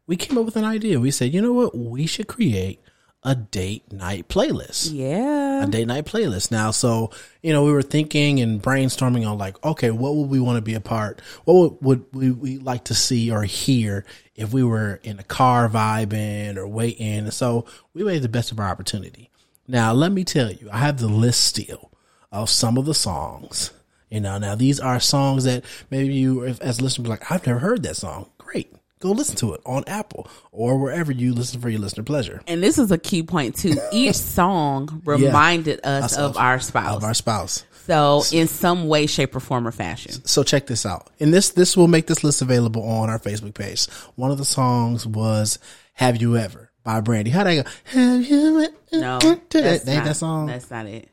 we 0.08 0.16
came 0.16 0.38
up 0.38 0.46
with 0.46 0.56
an 0.56 0.64
idea. 0.66 1.00
We 1.00 1.12
said, 1.12 1.34
you 1.34 1.42
know 1.42 1.54
what? 1.54 1.78
We 1.78 2.06
should 2.08 2.28
create 2.28 2.82
a 3.24 3.36
date 3.36 3.92
night 3.92 4.30
playlist 4.30 4.90
Yeah. 4.94 5.64
a 5.64 5.68
date 5.68 5.88
night 5.88 6.06
playlist 6.06 6.52
now. 6.52 6.72
So, 6.72 7.12
you 7.42 7.52
know, 7.52 7.66
we 7.66 7.72
were 7.72 7.82
thinking 7.82 8.40
and 8.40 8.62
brainstorming 8.62 9.28
on 9.28 9.38
like, 9.38 9.64
okay, 9.66 9.92
what 9.92 10.16
would 10.16 10.30
we 10.30 10.40
want 10.40 10.58
to 10.58 10.62
be 10.62 10.76
a 10.76 10.80
part? 10.80 11.22
What 11.46 11.82
would, 11.82 11.84
would 11.84 12.06
we, 12.14 12.32
we 12.32 12.58
like 12.60 12.86
to 12.86 12.94
see 12.94 13.32
or 13.32 13.44
hear 13.44 14.06
if 14.36 14.54
we 14.54 14.64
were 14.64 15.00
in 15.04 15.20
a 15.20 15.24
car 15.24 15.68
vibing 15.68 16.58
or 16.58 16.68
waiting? 16.68 17.26
And 17.26 17.34
so 17.34 17.66
we 17.94 18.04
made 18.04 18.22
the 18.22 18.30
best 18.30 18.52
of 18.52 18.60
our 18.60 18.68
opportunity. 18.70 19.30
Now, 19.68 19.92
let 19.94 20.12
me 20.12 20.24
tell 20.24 20.52
you, 20.52 20.70
I 20.72 20.78
have 20.78 21.00
the 21.00 21.08
list 21.10 21.44
still 21.44 21.92
of 22.32 22.50
some 22.50 22.78
of 22.78 22.86
the 22.86 22.94
songs. 22.94 23.72
You 24.10 24.22
know, 24.22 24.38
now 24.38 24.56
these 24.56 24.80
are 24.80 25.00
songs 25.02 25.44
that 25.44 25.66
maybe 25.90 26.14
you, 26.14 26.44
if, 26.44 26.62
as 26.62 26.80
listeners, 26.80 27.04
be 27.04 27.10
like, 27.10 27.30
I've 27.30 27.46
never 27.46 27.60
heard 27.60 27.84
that 27.84 27.98
song. 27.98 28.30
Great. 28.38 28.74
Go 29.00 29.12
listen 29.12 29.36
to 29.38 29.54
it 29.54 29.62
on 29.66 29.84
Apple 29.86 30.28
or 30.52 30.78
wherever 30.80 31.12
you 31.12 31.34
listen 31.34 31.62
for 31.62 31.70
your 31.70 31.80
listener 31.80 32.04
pleasure. 32.04 32.42
And 32.48 32.64
this 32.64 32.80
is 32.80 32.92
a 32.92 32.98
key 32.98 33.22
point 33.22 33.56
too. 33.56 33.76
Each 33.92 34.16
song 34.16 35.02
reminded 35.06 35.82
us 35.84 36.14
Us 36.14 36.18
of, 36.18 36.32
of- 36.32 36.38
our 36.38 36.60
spouse. 36.60 36.96
Of 36.98 37.04
our 37.04 37.14
spouse. 37.14 37.64
so 37.86 38.24
in 38.32 38.48
some 38.48 38.88
way, 38.88 39.06
shape, 39.06 39.36
or 39.36 39.40
form 39.40 39.68
or 39.68 39.72
fashion. 39.72 40.14
so 40.26 40.42
check 40.44 40.66
this 40.68 40.86
out. 40.86 41.10
And 41.20 41.32
this 41.34 41.50
this 41.50 41.78
will 41.78 41.88
make 41.88 42.08
this 42.08 42.24
list 42.24 42.42
available 42.42 42.82
on 42.84 43.10
our 43.10 43.20
Facebook 43.20 43.54
page. 43.54 43.86
One 44.16 44.32
of 44.32 44.40
the 44.40 44.46
songs 44.46 45.06
was 45.06 45.60
"Have 45.94 46.20
You 46.20 46.36
Ever" 46.38 46.72
by 46.84 47.00
Brandy. 47.02 47.30
How'd 47.30 47.48
I 47.48 47.56
go? 47.58 47.64
Have 47.86 48.26
you 48.26 48.62
ever? 48.64 48.74
No, 48.94 49.20
that, 49.20 49.42
that's 49.52 49.84
that, 49.84 49.96
not, 49.96 50.06
that 50.06 50.16
song. 50.16 50.48
That's 50.48 50.72
not 50.72 50.88
it. 50.88 51.10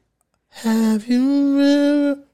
Have 0.49 1.07
you 1.07 1.61
ever? 1.61 2.25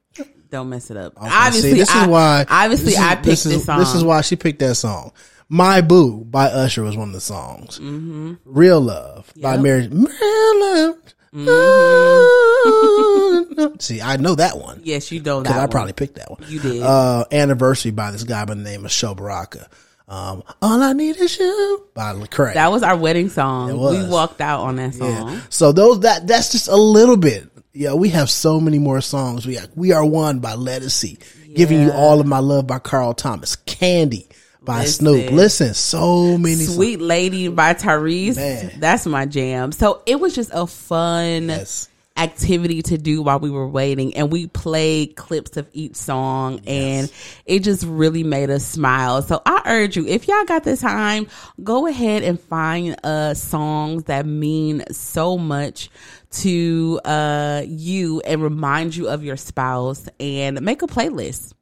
Don't 0.50 0.68
mess 0.68 0.90
it 0.90 0.96
up. 0.96 1.16
Okay, 1.16 1.28
obviously, 1.30 1.70
see, 1.72 1.78
this 1.78 1.90
I, 1.90 2.02
is 2.02 2.08
why. 2.08 2.46
Obviously, 2.48 2.84
this 2.86 2.94
is- 2.94 3.00
I 3.00 3.14
picked 3.14 3.24
this, 3.26 3.44
this, 3.44 3.64
song. 3.64 3.78
This 3.78 3.94
is 3.94 4.04
why 4.04 4.20
she 4.20 4.36
picked 4.36 4.58
that 4.60 4.74
song. 4.74 5.12
"My 5.50 5.82
Boo" 5.82 6.24
by 6.24 6.46
Usher 6.46 6.82
was 6.82 6.96
one 6.96 7.08
of 7.08 7.14
the 7.14 7.20
songs. 7.20 7.78
Mm-hmm. 7.78 8.34
"Real 8.46 8.80
Love" 8.80 9.30
by 9.36 9.52
Yep. 9.54 9.60
Mary. 9.62 9.88
Real 9.88 10.60
Love. 10.60 10.96
See, 13.80 14.00
I 14.00 14.16
know 14.16 14.34
that 14.34 14.58
one 14.58 14.80
Yes, 14.84 15.12
you 15.12 15.20
know 15.20 15.38
that. 15.38 15.42
because 15.44 15.56
I 15.56 15.60
one. 15.60 15.68
probably 15.70 15.92
picked 15.92 16.16
that 16.16 16.28
one. 16.30 16.42
You 16.48 16.58
did. 16.60 16.82
Uh, 16.82 17.24
anniversary 17.30 17.90
by 17.92 18.10
this 18.10 18.24
guy 18.24 18.44
by 18.44 18.54
the 18.54 18.62
name 18.62 18.84
of 18.84 18.90
Sho 18.90 19.14
Baraka. 19.14 19.68
Um, 20.08 20.42
all 20.60 20.82
I 20.82 20.92
need 20.92 21.16
is 21.18 21.38
you 21.38 21.86
by 21.94 22.12
Lecrae. 22.14 22.54
That 22.54 22.72
was 22.72 22.82
our 22.82 22.96
wedding 22.96 23.28
song. 23.28 23.68
We 23.78 24.08
walked 24.08 24.40
out 24.40 24.60
on 24.62 24.74
that 24.76 24.94
song. 24.94 25.28
Yeah. 25.28 25.40
So 25.50 25.70
those 25.72 26.00
that 26.00 26.26
that's 26.26 26.50
just 26.50 26.66
a 26.68 26.76
little 26.76 27.16
bit. 27.16 27.48
Yeah, 27.72 27.94
we 27.94 28.08
have 28.08 28.28
so 28.28 28.58
many 28.60 28.80
more 28.80 29.00
songs. 29.00 29.46
We 29.46 29.56
we 29.76 29.92
are 29.92 30.04
one 30.04 30.40
by 30.40 30.54
Lettucey, 30.54 31.18
giving 31.54 31.80
you 31.80 31.92
all 31.92 32.18
of 32.20 32.26
my 32.26 32.40
love 32.40 32.66
by 32.66 32.80
Carl 32.80 33.14
Thomas, 33.14 33.54
Candy 33.56 34.26
by 34.62 34.80
Listen. 34.80 35.06
Snoop. 35.06 35.30
Listen, 35.30 35.74
so 35.74 36.38
many 36.38 36.56
songs. 36.56 36.74
Sweet 36.74 37.00
Lady 37.00 37.48
by 37.48 37.74
Tyrese. 37.74 38.36
Man. 38.36 38.72
That's 38.78 39.06
my 39.06 39.26
jam. 39.26 39.72
So 39.72 40.02
it 40.06 40.20
was 40.20 40.34
just 40.34 40.50
a 40.52 40.66
fun 40.66 41.48
Yes. 41.48 41.88
Activity 42.20 42.82
to 42.82 42.98
do 42.98 43.22
while 43.22 43.40
we 43.40 43.50
were 43.50 43.66
waiting. 43.66 44.14
And 44.14 44.30
we 44.30 44.46
played 44.46 45.16
clips 45.16 45.56
of 45.56 45.68
each 45.72 45.96
song 45.96 46.60
and 46.66 47.10
it 47.46 47.60
just 47.60 47.84
really 47.84 48.22
made 48.22 48.50
us 48.50 48.64
smile. 48.64 49.22
So 49.22 49.40
I 49.46 49.62
urge 49.64 49.96
you, 49.96 50.06
if 50.06 50.28
y'all 50.28 50.44
got 50.44 50.64
the 50.64 50.76
time, 50.76 51.26
go 51.64 51.86
ahead 51.86 52.22
and 52.22 52.38
find 52.38 52.96
uh 53.02 53.34
songs 53.34 54.04
that 54.04 54.26
mean 54.26 54.84
so 54.90 55.38
much 55.38 55.90
to 56.30 57.00
uh 57.04 57.62
you 57.66 58.20
and 58.20 58.42
remind 58.42 58.94
you 58.94 59.08
of 59.08 59.24
your 59.24 59.36
spouse 59.38 60.06
and 60.20 60.60
make 60.60 60.82
a 60.82 60.86
playlist. 60.86 61.54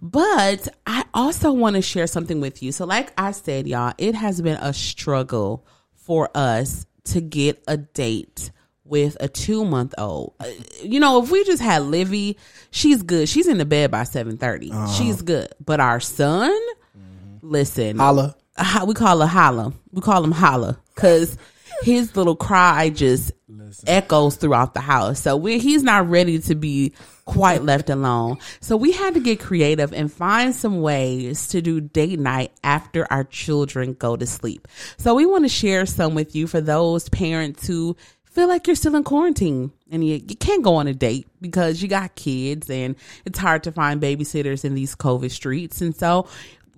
But 0.00 0.68
I 0.86 1.04
also 1.12 1.52
want 1.52 1.76
to 1.76 1.82
share 1.82 2.06
something 2.06 2.40
with 2.40 2.62
you. 2.62 2.72
So, 2.72 2.86
like 2.86 3.12
I 3.18 3.32
said, 3.32 3.66
y'all, 3.66 3.92
it 3.98 4.14
has 4.14 4.40
been 4.40 4.56
a 4.56 4.72
struggle 4.72 5.66
for 5.92 6.30
us 6.34 6.86
to 7.04 7.20
get 7.20 7.62
a 7.68 7.76
date 7.76 8.50
with 8.90 9.16
a 9.20 9.28
two 9.28 9.64
month 9.64 9.94
old. 9.96 10.34
Uh, 10.40 10.46
You 10.82 11.00
know, 11.00 11.22
if 11.22 11.30
we 11.30 11.44
just 11.44 11.62
had 11.62 11.82
Livy, 11.82 12.36
she's 12.70 13.02
good. 13.02 13.28
She's 13.28 13.46
in 13.46 13.58
the 13.58 13.64
bed 13.64 13.90
by 13.90 14.04
seven 14.04 14.36
She's 14.98 15.22
good. 15.22 15.48
But 15.64 15.80
our 15.80 16.00
son, 16.00 16.54
listen, 17.40 17.98
Holla. 17.98 18.36
we 18.86 18.94
call 18.94 19.20
her 19.20 19.26
holla. 19.26 19.72
We 19.92 20.02
call 20.02 20.22
him 20.22 20.32
holla 20.32 20.78
because 20.94 21.38
his 21.82 22.14
little 22.16 22.36
cry 22.36 22.90
just 22.90 23.32
echoes 23.86 24.36
throughout 24.36 24.74
the 24.74 24.80
house. 24.80 25.20
So 25.20 25.36
we 25.36 25.58
he's 25.58 25.82
not 25.82 26.08
ready 26.10 26.38
to 26.40 26.54
be 26.54 26.92
quite 27.24 27.62
left 27.62 27.88
alone. 27.88 28.38
So 28.60 28.76
we 28.76 28.90
had 28.90 29.14
to 29.14 29.20
get 29.20 29.38
creative 29.38 29.92
and 29.92 30.12
find 30.12 30.54
some 30.54 30.80
ways 30.80 31.46
to 31.48 31.62
do 31.62 31.80
date 31.80 32.18
night 32.18 32.52
after 32.64 33.06
our 33.10 33.22
children 33.24 33.94
go 33.94 34.16
to 34.16 34.26
sleep. 34.26 34.66
So 34.98 35.14
we 35.14 35.26
want 35.26 35.44
to 35.44 35.48
share 35.48 35.86
some 35.86 36.14
with 36.14 36.34
you 36.34 36.46
for 36.48 36.60
those 36.60 37.08
parents 37.08 37.66
who 37.66 37.96
feel 38.30 38.48
like 38.48 38.66
you're 38.66 38.76
still 38.76 38.96
in 38.96 39.04
quarantine 39.04 39.72
and 39.90 40.06
you, 40.06 40.14
you 40.26 40.36
can't 40.36 40.62
go 40.62 40.76
on 40.76 40.86
a 40.86 40.94
date 40.94 41.26
because 41.40 41.82
you 41.82 41.88
got 41.88 42.14
kids 42.14 42.70
and 42.70 42.96
it's 43.24 43.38
hard 43.38 43.64
to 43.64 43.72
find 43.72 44.00
babysitters 44.00 44.64
in 44.64 44.74
these 44.74 44.94
COVID 44.94 45.30
streets. 45.30 45.80
And 45.80 45.94
so 45.94 46.28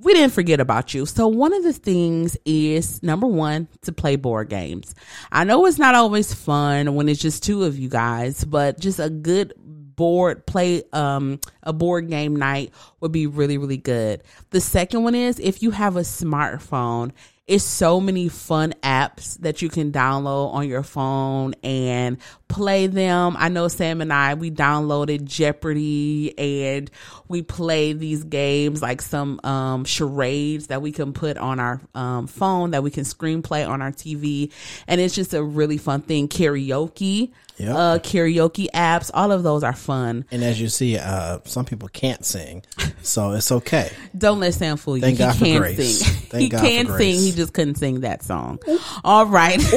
we 0.00 0.14
didn't 0.14 0.32
forget 0.32 0.60
about 0.60 0.94
you. 0.94 1.06
So 1.06 1.28
one 1.28 1.52
of 1.52 1.62
the 1.62 1.72
things 1.72 2.36
is 2.44 3.02
number 3.02 3.26
one, 3.26 3.68
to 3.82 3.92
play 3.92 4.16
board 4.16 4.48
games. 4.48 4.94
I 5.30 5.44
know 5.44 5.66
it's 5.66 5.78
not 5.78 5.94
always 5.94 6.34
fun 6.34 6.94
when 6.94 7.08
it's 7.08 7.20
just 7.20 7.42
two 7.42 7.64
of 7.64 7.78
you 7.78 7.88
guys, 7.88 8.44
but 8.44 8.80
just 8.80 8.98
a 8.98 9.10
good 9.10 9.54
board 9.94 10.46
play 10.46 10.82
um 10.94 11.38
a 11.62 11.72
board 11.72 12.08
game 12.08 12.34
night 12.34 12.72
would 13.00 13.12
be 13.12 13.26
really 13.26 13.58
really 13.58 13.76
good. 13.76 14.22
The 14.50 14.60
second 14.60 15.02
one 15.02 15.14
is 15.14 15.38
if 15.38 15.62
you 15.62 15.70
have 15.70 15.96
a 15.96 16.00
smartphone, 16.00 17.12
it's 17.52 17.64
so 17.64 18.00
many 18.00 18.28
fun 18.28 18.72
apps 18.82 19.36
that 19.40 19.60
you 19.60 19.68
can 19.68 19.92
download 19.92 20.54
on 20.54 20.66
your 20.66 20.82
phone 20.82 21.54
and 21.62 22.16
play 22.48 22.86
them. 22.86 23.36
I 23.38 23.50
know 23.50 23.68
Sam 23.68 24.00
and 24.00 24.10
I 24.10 24.32
we 24.32 24.50
downloaded 24.50 25.24
Jeopardy 25.24 26.32
and 26.38 26.90
we 27.28 27.42
play 27.42 27.92
these 27.92 28.24
games 28.24 28.80
like 28.80 29.02
some 29.02 29.38
um 29.44 29.84
charades 29.84 30.68
that 30.68 30.80
we 30.80 30.92
can 30.92 31.12
put 31.12 31.36
on 31.36 31.60
our 31.60 31.82
um 31.94 32.26
phone 32.26 32.70
that 32.70 32.82
we 32.82 32.90
can 32.90 33.04
screenplay 33.04 33.68
on 33.68 33.82
our 33.82 33.92
TV 33.92 34.50
and 34.86 34.98
it's 34.98 35.14
just 35.14 35.34
a 35.34 35.42
really 35.42 35.76
fun 35.76 36.00
thing. 36.00 36.28
Karaoke, 36.28 37.32
Yep. 37.58 37.76
uh 37.76 37.98
karaoke 37.98 38.66
apps, 38.74 39.10
all 39.12 39.30
of 39.30 39.42
those 39.42 39.62
are 39.62 39.74
fun. 39.74 40.24
And 40.30 40.42
as 40.42 40.60
you 40.60 40.68
see, 40.68 40.96
uh, 40.98 41.38
some 41.44 41.64
people 41.64 41.88
can't 41.88 42.24
sing, 42.24 42.62
so 43.02 43.32
it's 43.32 43.52
okay. 43.52 43.90
Don't 44.16 44.40
let 44.40 44.54
Sam 44.54 44.76
fool 44.76 44.96
you. 44.96 45.02
Thank 45.02 45.18
he 45.18 45.24
God 45.24 45.36
for 45.36 45.44
can 45.44 45.60
grace. 45.60 46.00
sing. 46.00 46.14
Thank 46.30 46.42
he 46.42 46.48
God 46.48 46.60
for 46.60 46.66
can 46.66 46.86
sing. 46.98 47.18
He 47.20 47.32
just 47.32 47.52
couldn't 47.52 47.76
sing 47.76 48.00
that 48.00 48.22
song. 48.22 48.58
All 49.04 49.26
right. 49.26 49.60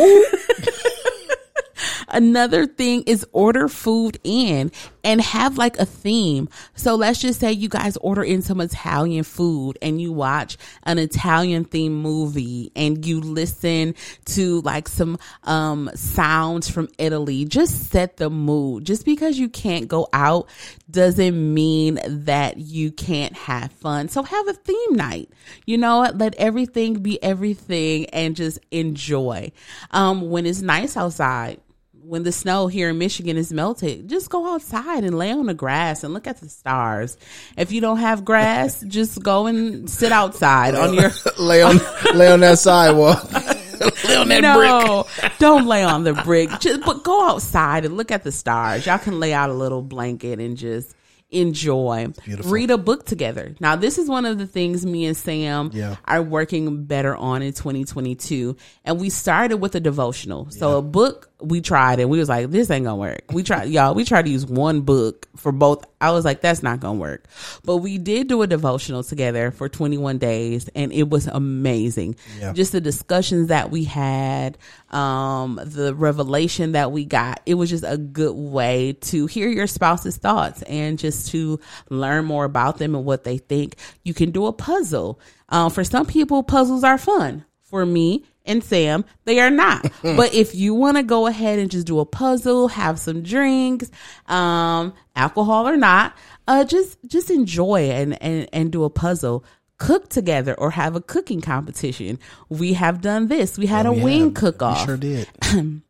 Another 2.07 2.65
thing 2.65 3.03
is 3.03 3.25
order 3.31 3.67
food 3.67 4.19
in 4.23 4.71
and 5.03 5.21
have 5.21 5.57
like 5.57 5.77
a 5.77 5.85
theme. 5.85 6.49
So 6.73 6.95
let's 6.95 7.19
just 7.19 7.39
say 7.39 7.51
you 7.51 7.69
guys 7.69 7.97
order 7.97 8.23
in 8.23 8.41
some 8.41 8.59
Italian 8.59 9.23
food 9.23 9.77
and 9.81 10.01
you 10.01 10.11
watch 10.11 10.57
an 10.83 10.97
Italian 10.97 11.65
themed 11.65 11.91
movie 11.91 12.71
and 12.75 13.05
you 13.05 13.21
listen 13.21 13.95
to 14.25 14.61
like 14.61 14.87
some 14.87 15.17
um 15.43 15.89
sounds 15.93 16.69
from 16.69 16.89
Italy. 16.97 17.45
Just 17.45 17.91
set 17.91 18.17
the 18.17 18.29
mood. 18.29 18.85
Just 18.85 19.05
because 19.05 19.37
you 19.37 19.49
can't 19.49 19.87
go 19.87 20.07
out 20.11 20.49
doesn't 20.89 21.53
mean 21.53 21.99
that 22.05 22.57
you 22.57 22.91
can't 22.91 23.33
have 23.33 23.71
fun. 23.73 24.09
So 24.09 24.23
have 24.23 24.47
a 24.47 24.53
theme 24.53 24.93
night. 24.93 25.29
You 25.65 25.77
know? 25.77 26.11
Let 26.15 26.35
everything 26.35 26.95
be 26.95 27.21
everything 27.21 28.05
and 28.07 28.35
just 28.35 28.59
enjoy. 28.71 29.51
Um 29.91 30.29
when 30.29 30.45
it's 30.45 30.61
nice 30.61 30.97
outside, 30.97 31.61
when 32.07 32.23
the 32.23 32.31
snow 32.31 32.67
here 32.67 32.89
in 32.89 32.97
Michigan 32.97 33.37
is 33.37 33.51
melted, 33.51 34.07
just 34.07 34.29
go 34.29 34.53
outside 34.53 35.03
and 35.03 35.17
lay 35.17 35.31
on 35.31 35.45
the 35.47 35.53
grass 35.53 36.03
and 36.03 36.13
look 36.13 36.27
at 36.27 36.39
the 36.39 36.49
stars. 36.49 37.17
If 37.57 37.71
you 37.71 37.81
don't 37.81 37.97
have 37.97 38.23
grass, 38.23 38.81
just 38.87 39.21
go 39.23 39.47
and 39.47 39.89
sit 39.89 40.11
outside 40.11 40.75
on 40.75 40.93
your 40.93 41.11
lay 41.39 41.61
on 41.61 41.79
lay 42.13 42.31
on 42.31 42.39
that 42.41 42.59
sidewalk. 42.59 43.23
lay 44.05 44.15
on 44.15 44.27
that 44.29 44.55
brick. 44.55 44.69
no, 44.69 45.05
don't 45.39 45.65
lay 45.67 45.83
on 45.83 46.03
the 46.03 46.13
brick. 46.13 46.49
Just 46.59 46.81
but 46.85 47.03
go 47.03 47.29
outside 47.29 47.85
and 47.85 47.97
look 47.97 48.11
at 48.11 48.23
the 48.23 48.31
stars. 48.31 48.85
Y'all 48.85 48.97
can 48.97 49.19
lay 49.19 49.33
out 49.33 49.49
a 49.49 49.53
little 49.53 49.81
blanket 49.81 50.39
and 50.39 50.57
just 50.57 50.95
enjoy. 51.31 52.07
Read 52.45 52.71
a 52.71 52.77
book 52.77 53.05
together. 53.05 53.55
Now, 53.59 53.75
this 53.75 53.97
is 53.97 54.07
one 54.07 54.25
of 54.25 54.37
the 54.37 54.47
things 54.47 54.85
me 54.85 55.05
and 55.05 55.17
Sam 55.17 55.71
Yeah. 55.73 55.95
are 56.05 56.21
working 56.21 56.85
better 56.85 57.15
on 57.15 57.41
in 57.41 57.51
2022. 57.51 58.55
And 58.85 58.99
we 59.01 59.09
started 59.09 59.57
with 59.57 59.75
a 59.75 59.79
devotional. 59.79 60.47
So 60.51 60.77
a 60.77 60.81
book 60.81 61.31
we 61.41 61.59
tried 61.59 61.99
and 61.99 62.09
we 62.09 62.17
was 62.17 62.29
like, 62.29 62.49
this 62.49 62.71
ain't 62.71 62.85
gonna 62.85 62.95
work. 62.95 63.23
We 63.31 63.43
tried, 63.43 63.65
y'all, 63.65 63.93
we 63.93 64.05
tried 64.05 64.25
to 64.25 64.31
use 64.31 64.45
one 64.45 64.81
book 64.81 65.27
for 65.35 65.51
both. 65.51 65.85
I 65.99 66.11
was 66.11 66.23
like, 66.23 66.41
that's 66.41 66.63
not 66.63 66.79
gonna 66.79 66.97
work. 66.97 67.27
But 67.63 67.77
we 67.77 67.97
did 67.97 68.27
do 68.27 68.41
a 68.41 68.47
devotional 68.47 69.03
together 69.03 69.51
for 69.51 69.67
21 69.67 70.17
days 70.17 70.69
and 70.75 70.93
it 70.93 71.09
was 71.09 71.27
amazing. 71.27 72.15
Yeah. 72.39 72.53
Just 72.53 72.71
the 72.71 72.79
discussions 72.79 73.49
that 73.49 73.69
we 73.69 73.83
had, 73.83 74.57
um, 74.91 75.59
the 75.61 75.93
revelation 75.93 76.71
that 76.71 76.91
we 76.91 77.03
got. 77.03 77.41
It 77.45 77.55
was 77.55 77.69
just 77.69 77.83
a 77.85 77.97
good 77.97 78.35
way 78.35 78.93
to 79.01 79.25
hear 79.27 79.49
your 79.49 79.67
spouse's 79.67 80.15
thoughts 80.15 80.61
and 80.63 80.97
just 80.97 81.31
to 81.31 81.59
learn 81.89 82.25
more 82.25 82.45
about 82.45 82.77
them 82.77 82.95
and 82.95 83.03
what 83.03 83.25
they 83.25 83.37
think. 83.37 83.75
You 84.03 84.13
can 84.13 84.31
do 84.31 84.45
a 84.45 84.53
puzzle. 84.53 85.19
Um, 85.49 85.69
for 85.69 85.83
some 85.83 86.05
people, 86.05 86.43
puzzles 86.43 86.83
are 86.83 86.97
fun. 86.97 87.45
For 87.75 87.85
me 87.85 88.23
and 88.45 88.63
Sam, 88.63 89.03
they 89.25 89.41
are 89.41 89.49
not. 89.49 89.91
but 90.01 90.33
if 90.33 90.55
you 90.55 90.73
want 90.73 90.95
to 90.95 91.03
go 91.03 91.27
ahead 91.27 91.59
and 91.59 91.69
just 91.69 91.85
do 91.85 91.99
a 91.99 92.05
puzzle, 92.05 92.69
have 92.69 92.97
some 92.99 93.21
drinks, 93.21 93.91
um, 94.27 94.93
alcohol 95.13 95.67
or 95.67 95.75
not, 95.75 96.15
uh, 96.47 96.63
just 96.63 96.97
just 97.05 97.29
enjoy 97.29 97.89
and 97.89 98.17
and 98.23 98.47
and 98.53 98.71
do 98.71 98.85
a 98.85 98.89
puzzle. 98.89 99.43
Cook 99.77 100.07
together 100.07 100.53
or 100.57 100.71
have 100.71 100.95
a 100.95 101.01
cooking 101.01 101.41
competition. 101.41 102.17
We 102.47 102.71
have 102.75 103.01
done 103.01 103.27
this. 103.27 103.57
We 103.57 103.65
had 103.65 103.85
a 103.85 103.91
We 103.91 104.03
wing 104.03 104.23
have. 104.25 104.33
cook 104.35 104.61
off 104.61 104.85
sure 104.85 104.95
did. 104.95 105.27
and 105.51 105.81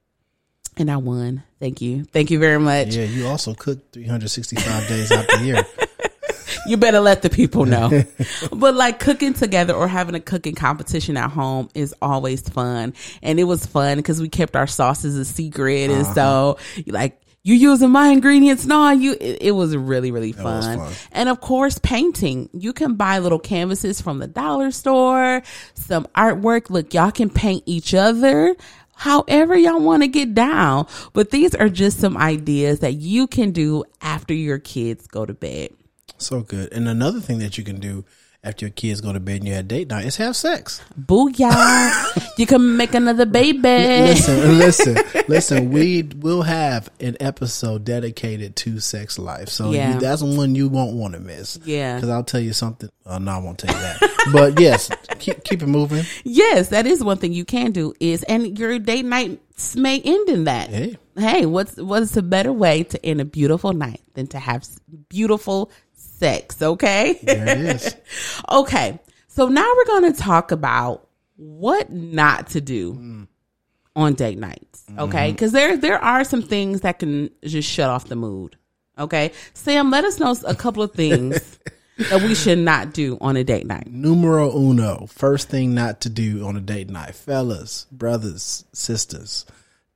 I 0.90 0.98
won. 0.98 1.44
Thank 1.60 1.82
you. 1.82 2.06
Thank 2.06 2.32
you 2.32 2.40
very 2.40 2.58
much. 2.60 2.96
Yeah, 2.96 3.04
you 3.04 3.28
also 3.28 3.54
cook 3.54 3.92
365 3.92 4.88
days 4.88 5.12
out 5.12 5.28
the 5.28 5.44
year. 5.46 5.64
You 6.68 6.78
better 6.78 7.00
let 7.00 7.22
the 7.22 7.30
people 7.30 7.66
know. 7.66 8.04
but 8.52 8.76
like 8.76 9.00
cooking 9.00 9.34
together 9.34 9.74
or 9.74 9.88
having 9.88 10.16
a 10.16 10.20
cooking 10.20 10.56
competition 10.56 11.18
at 11.18 11.30
home 11.30 11.70
is 11.74 11.94
always 12.02 12.42
fun. 12.48 12.94
And 13.22 13.40
it 13.40 13.46
was 13.46 13.66
fun 13.66 13.98
because 13.98 14.22
we 14.22 14.30
kept 14.30 14.56
our 14.56 14.68
sauces 14.68 15.16
a 15.16 15.26
secret. 15.26 15.90
And 15.90 16.02
uh-huh. 16.04 16.14
so 16.14 16.58
like, 16.88 17.22
you 17.44 17.54
using 17.54 17.92
my 17.92 18.08
ingredients? 18.08 18.66
No, 18.66 18.90
you, 18.90 19.16
it, 19.22 19.38
it 19.42 19.52
was 19.52 19.78
really, 19.78 20.10
really 20.10 20.32
was 20.32 20.42
fun. 20.42 20.80
fun. 20.80 20.94
And 21.12 21.30
of 21.30 21.42
course, 21.42 21.78
painting. 21.78 22.50
You 22.54 22.74
can 22.74 22.96
buy 22.96 23.20
little 23.20 23.38
canvases 23.38 24.02
from 24.02 24.18
the 24.18 24.26
dollar 24.26 24.72
store, 24.72 25.44
some 25.76 26.08
artwork. 26.16 26.72
Look, 26.72 26.96
y'all 26.96 27.12
can 27.12 27.30
paint 27.30 27.62
each 27.68 27.94
other 27.94 28.56
however 28.96 29.56
y'all 29.56 29.80
want 29.80 30.04
to 30.04 30.08
get 30.08 30.34
down. 30.34 30.88
But 31.14 31.30
these 31.30 31.54
are 31.54 31.70
just 31.70 32.00
some 32.00 32.18
ideas 32.18 32.80
that 32.80 32.94
you 32.94 33.28
can 33.28 33.52
do 33.52 33.84
after 34.02 34.34
your 34.34 34.58
kids 34.58 35.06
go 35.08 35.26
to 35.26 35.34
bed. 35.34 35.70
So 36.18 36.42
good. 36.42 36.72
And 36.74 36.88
another 36.88 37.20
thing 37.20 37.40
that 37.40 37.58
you 37.58 37.64
can 37.64 37.80
do 37.80 38.06
after 38.44 38.66
your 38.68 38.72
kids 38.72 39.02
go 39.02 39.12
to 39.12 39.20
bed 39.20 39.38
and 39.38 39.48
you 39.48 39.54
had 39.56 39.68
date 39.68 39.88
night 39.90 40.06
is 40.06 40.18
have 40.18 40.36
sex. 40.36 40.80
Booyah. 41.00 42.34
you 42.38 42.46
can 42.46 42.78
make 42.78 42.94
another 42.94 43.26
baby. 43.26 43.60
Listen, 43.64 44.58
listen, 44.60 44.98
listen. 45.28 45.72
We 45.72 46.04
will 46.04 46.44
have 46.44 46.90
an 47.00 47.18
episode 47.20 47.86
dedicated 47.86 48.56
to 48.58 48.80
sex 48.80 49.18
life, 49.18 49.50
so 49.50 49.72
Yeah. 49.72 49.96
you, 49.96 50.00
that's 50.00 50.22
one 50.22 50.54
you 50.54 50.70
won't 50.70 50.96
want 50.96 51.16
to 51.16 51.20
miss. 51.20 51.60
Yeah. 51.66 51.96
because 51.96 52.10
I'll 52.10 52.24
tell 52.24 52.40
you 52.40 52.54
something. 52.54 52.90
Uh, 53.06 53.18
no, 53.20 53.32
I 53.32 53.38
won't 53.40 53.58
tell 53.58 53.74
you 53.74 53.82
that. 53.82 54.30
but 54.32 54.60
yes, 54.60 54.90
keep 55.20 55.44
keep 55.44 55.64
it 55.64 55.68
moving. 55.68 56.04
Yes, 56.24 56.70
that 56.70 56.86
is 56.86 57.04
one 57.04 57.18
thing 57.18 57.34
you 57.34 57.46
can 57.46 57.72
do 57.72 57.94
is 58.00 58.22
and 58.24 58.58
your 58.60 58.78
date 58.80 59.06
nights 59.06 59.76
may 59.76 60.00
end 60.02 60.30
in 60.30 60.44
that. 60.46 60.70
Hey. 60.70 60.98
Hey, 61.18 61.46
what's 61.46 61.78
what's 61.78 62.16
a 62.18 62.22
better 62.22 62.52
way 62.54 62.84
to 62.84 63.04
end 63.06 63.22
a 63.22 63.26
beautiful 63.26 63.74
night 63.74 64.02
than 64.16 64.28
to 64.28 64.40
have 64.40 64.68
beautiful 65.10 65.72
sex, 66.06 66.62
okay? 66.62 67.20
There 67.22 67.48
it 67.48 67.58
is. 67.58 67.96
okay. 68.52 69.00
So 69.28 69.48
now 69.48 69.70
we're 69.76 70.00
going 70.00 70.14
to 70.14 70.20
talk 70.20 70.52
about 70.52 71.08
what 71.36 71.92
not 71.92 72.48
to 72.48 72.62
do 72.62 72.94
mm. 72.94 73.28
on 73.96 74.14
date 74.14 74.38
nights, 74.38 74.86
mm-hmm. 74.90 75.00
okay? 75.02 75.34
Cuz 75.34 75.52
there 75.52 75.76
there 75.76 76.00
are 76.00 76.24
some 76.24 76.42
things 76.42 76.82
that 76.82 77.00
can 77.00 77.30
just 77.44 77.70
shut 77.70 77.90
off 77.90 78.08
the 78.08 78.16
mood. 78.16 78.58
Okay? 78.98 79.32
Sam, 79.54 79.92
let 79.92 80.06
us 80.06 80.20
know 80.20 80.36
a 80.46 80.56
couple 80.56 80.82
of 80.82 80.94
things 80.94 81.60
that 81.98 82.22
we 82.22 82.36
should 82.36 82.60
not 82.60 82.94
do 82.94 83.18
on 83.22 83.36
a 83.38 83.44
date 83.44 83.66
night. 83.66 83.88
Numero 83.88 84.56
uno. 84.58 85.08
First 85.08 85.50
thing 85.50 85.74
not 85.74 86.02
to 86.02 86.10
do 86.10 86.46
on 86.46 86.56
a 86.56 86.62
date 86.62 86.90
night, 86.90 87.16
fellas, 87.16 87.88
brothers, 87.92 88.66
sisters. 88.74 89.46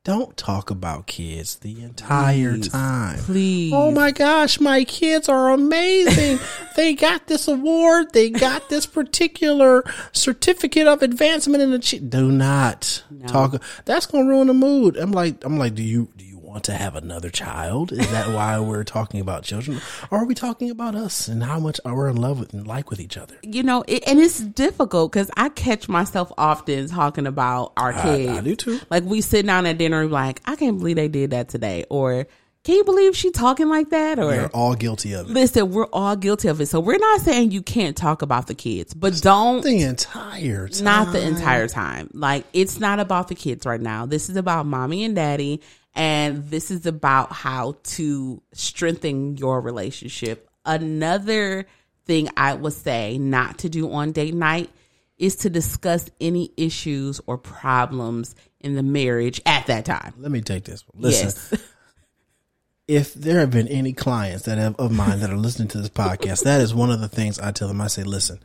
Don't 0.05 0.38
talk 0.38 0.69
about 0.69 1.07
kids 1.07 1.57
the 1.57 1.83
entire 1.83 2.53
Please. 2.53 2.69
time. 2.69 3.19
Please. 3.19 3.73
Oh 3.75 3.91
my 3.91 4.12
gosh, 4.12 4.57
my 4.59 4.85
kids 4.85 5.27
are 5.27 5.49
amazing. 5.49 6.39
they 6.77 6.93
got 6.95 7.27
this 7.27 7.49
award. 7.49 8.13
They 8.13 8.29
got 8.29 8.69
this 8.69 8.85
particular 8.85 9.83
certificate 10.13 10.88
of 10.88 11.01
advancement 11.01 11.62
in 11.62 11.71
the 11.71 11.79
ch- 11.79 11.99
do 12.07 12.31
not 12.31 13.03
talk. 13.27 13.62
That's 13.83 14.05
going 14.05 14.23
to 14.25 14.29
ruin 14.29 14.47
the 14.47 14.53
mood. 14.53 14.95
I'm 14.95 15.12
like 15.12 15.43
I'm 15.43 15.57
like 15.57 15.75
do 15.75 15.83
you 15.83 16.07
do 16.15 16.23
you 16.23 16.29
want 16.49 16.63
to 16.65 16.73
have 16.73 16.95
another 16.95 17.29
child? 17.29 17.91
Is 17.91 18.09
that 18.12 18.33
why 18.33 18.59
we're 18.69 18.83
talking 18.83 19.21
about 19.21 19.43
children? 19.43 19.79
Or 20.09 20.19
are 20.19 20.25
we 20.25 20.33
talking 20.33 20.71
about 20.71 20.95
us 20.95 21.27
and 21.27 21.43
how 21.43 21.59
much 21.59 21.79
we're 21.85 22.09
in 22.09 22.17
love 22.17 22.39
with 22.39 22.53
and 22.53 22.65
like 22.65 22.89
with 22.89 22.99
each 22.99 23.17
other? 23.17 23.35
you 23.43 23.63
know, 23.63 23.83
it, 23.88 24.03
and 24.07 24.19
it's 24.19 24.39
difficult 24.39 25.12
because 25.12 25.29
I 25.38 25.49
catch 25.49 25.88
myself 25.88 26.31
often 26.38 26.88
talking 26.88 27.27
about 27.27 27.73
our 27.77 27.93
kids. 27.93 28.31
I 28.31 28.41
do 28.41 28.55
too. 28.55 28.79
Like 28.89 29.03
we 29.03 29.21
sit 29.21 29.45
down 29.45 29.65
at 29.65 29.77
dinner, 29.77 30.01
and 30.01 30.12
like, 30.12 30.41
I 30.45 30.55
can't 30.55 30.77
believe 30.79 30.95
they 30.95 31.07
did 31.07 31.31
that 31.31 31.49
today, 31.49 31.85
or 31.89 32.25
can 32.63 32.75
you 32.75 32.83
believe 32.83 33.15
she 33.15 33.31
talking 33.31 33.69
like 33.69 33.89
that, 33.91 34.19
or 34.19 34.25
We're 34.27 34.47
all 34.47 34.75
guilty 34.75 35.13
of 35.13 35.29
it. 35.29 35.33
listen, 35.33 35.71
we're 35.71 35.88
all 35.93 36.15
guilty 36.15 36.49
of 36.49 36.59
it. 36.59 36.65
So 36.67 36.79
we're 36.79 36.97
not 36.97 37.21
saying 37.21 37.51
you 37.51 37.62
can't 37.62 37.95
talk 37.95 38.21
about 38.21 38.47
the 38.47 38.53
kids, 38.55 38.93
but 38.93 39.19
don't. 39.21 39.63
The 39.63 39.81
entire 39.81 40.67
time. 40.67 40.83
Not 40.83 41.13
the 41.13 41.21
entire 41.25 41.67
time. 41.67 42.09
Like 42.13 42.45
it's 42.53 42.79
not 42.79 42.99
about 42.99 43.27
the 43.29 43.35
kids 43.35 43.65
right 43.65 43.79
now. 43.81 44.05
This 44.05 44.29
is 44.29 44.35
about 44.35 44.65
mommy 44.65 45.03
and 45.05 45.15
daddy, 45.15 45.62
and 45.95 46.49
this 46.49 46.71
is 46.71 46.86
about 46.86 47.32
how 47.32 47.78
to 47.84 48.41
strengthen 48.54 49.38
your 49.38 49.62
relationship. 49.62 50.49
Another 50.65 51.65
thing 52.06 52.30
I 52.38 52.54
would 52.54 52.73
say 52.73 53.17
not 53.17 53.60
to 53.60 53.69
do 53.69 53.91
on 53.91 54.12
date 54.12 54.34
night 54.34 54.69
is 55.17 55.36
to 55.38 55.49
discuss 55.49 56.10
any 56.21 56.52
issues 56.58 57.19
or 57.28 57.38
problems 57.38 58.36
in 58.62 58.75
the 58.75 58.84
marriage 58.84 59.41
at 59.45 59.67
that 59.67 59.86
time. 59.86 60.13
Let 60.17 60.32
me 60.32 60.41
take 60.41 60.63
this 60.63 60.84
one. 60.88 61.04
Listen, 61.04 61.25
Yes. 61.25 61.63
if 62.88 63.13
there 63.13 63.39
have 63.39 63.52
been 63.52 63.67
any 63.67 63.93
clients 63.93 64.45
that 64.45 64.58
have 64.58 64.75
of 64.78 64.91
mine 64.91 65.19
that 65.19 65.30
are 65.30 65.38
listening 65.38 65.67
to 65.69 65.78
this 65.78 65.89
podcast, 65.89 66.43
that 66.43 66.62
is 66.62 66.73
one 66.73 66.89
of 66.89 67.02
the 67.02 67.08
things 67.08 67.39
I 67.39 67.52
tell 67.52 67.67
them. 67.67 67.82
I 67.82 67.88
say, 67.88 68.04
listen, 68.04 68.39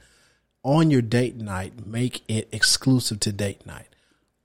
on 0.63 0.91
your 0.91 1.03
date 1.03 1.37
night, 1.37 1.87
make 1.87 2.23
it 2.29 2.49
exclusive 2.53 3.21
to 3.21 3.33
date 3.33 3.65
night. 3.65 3.94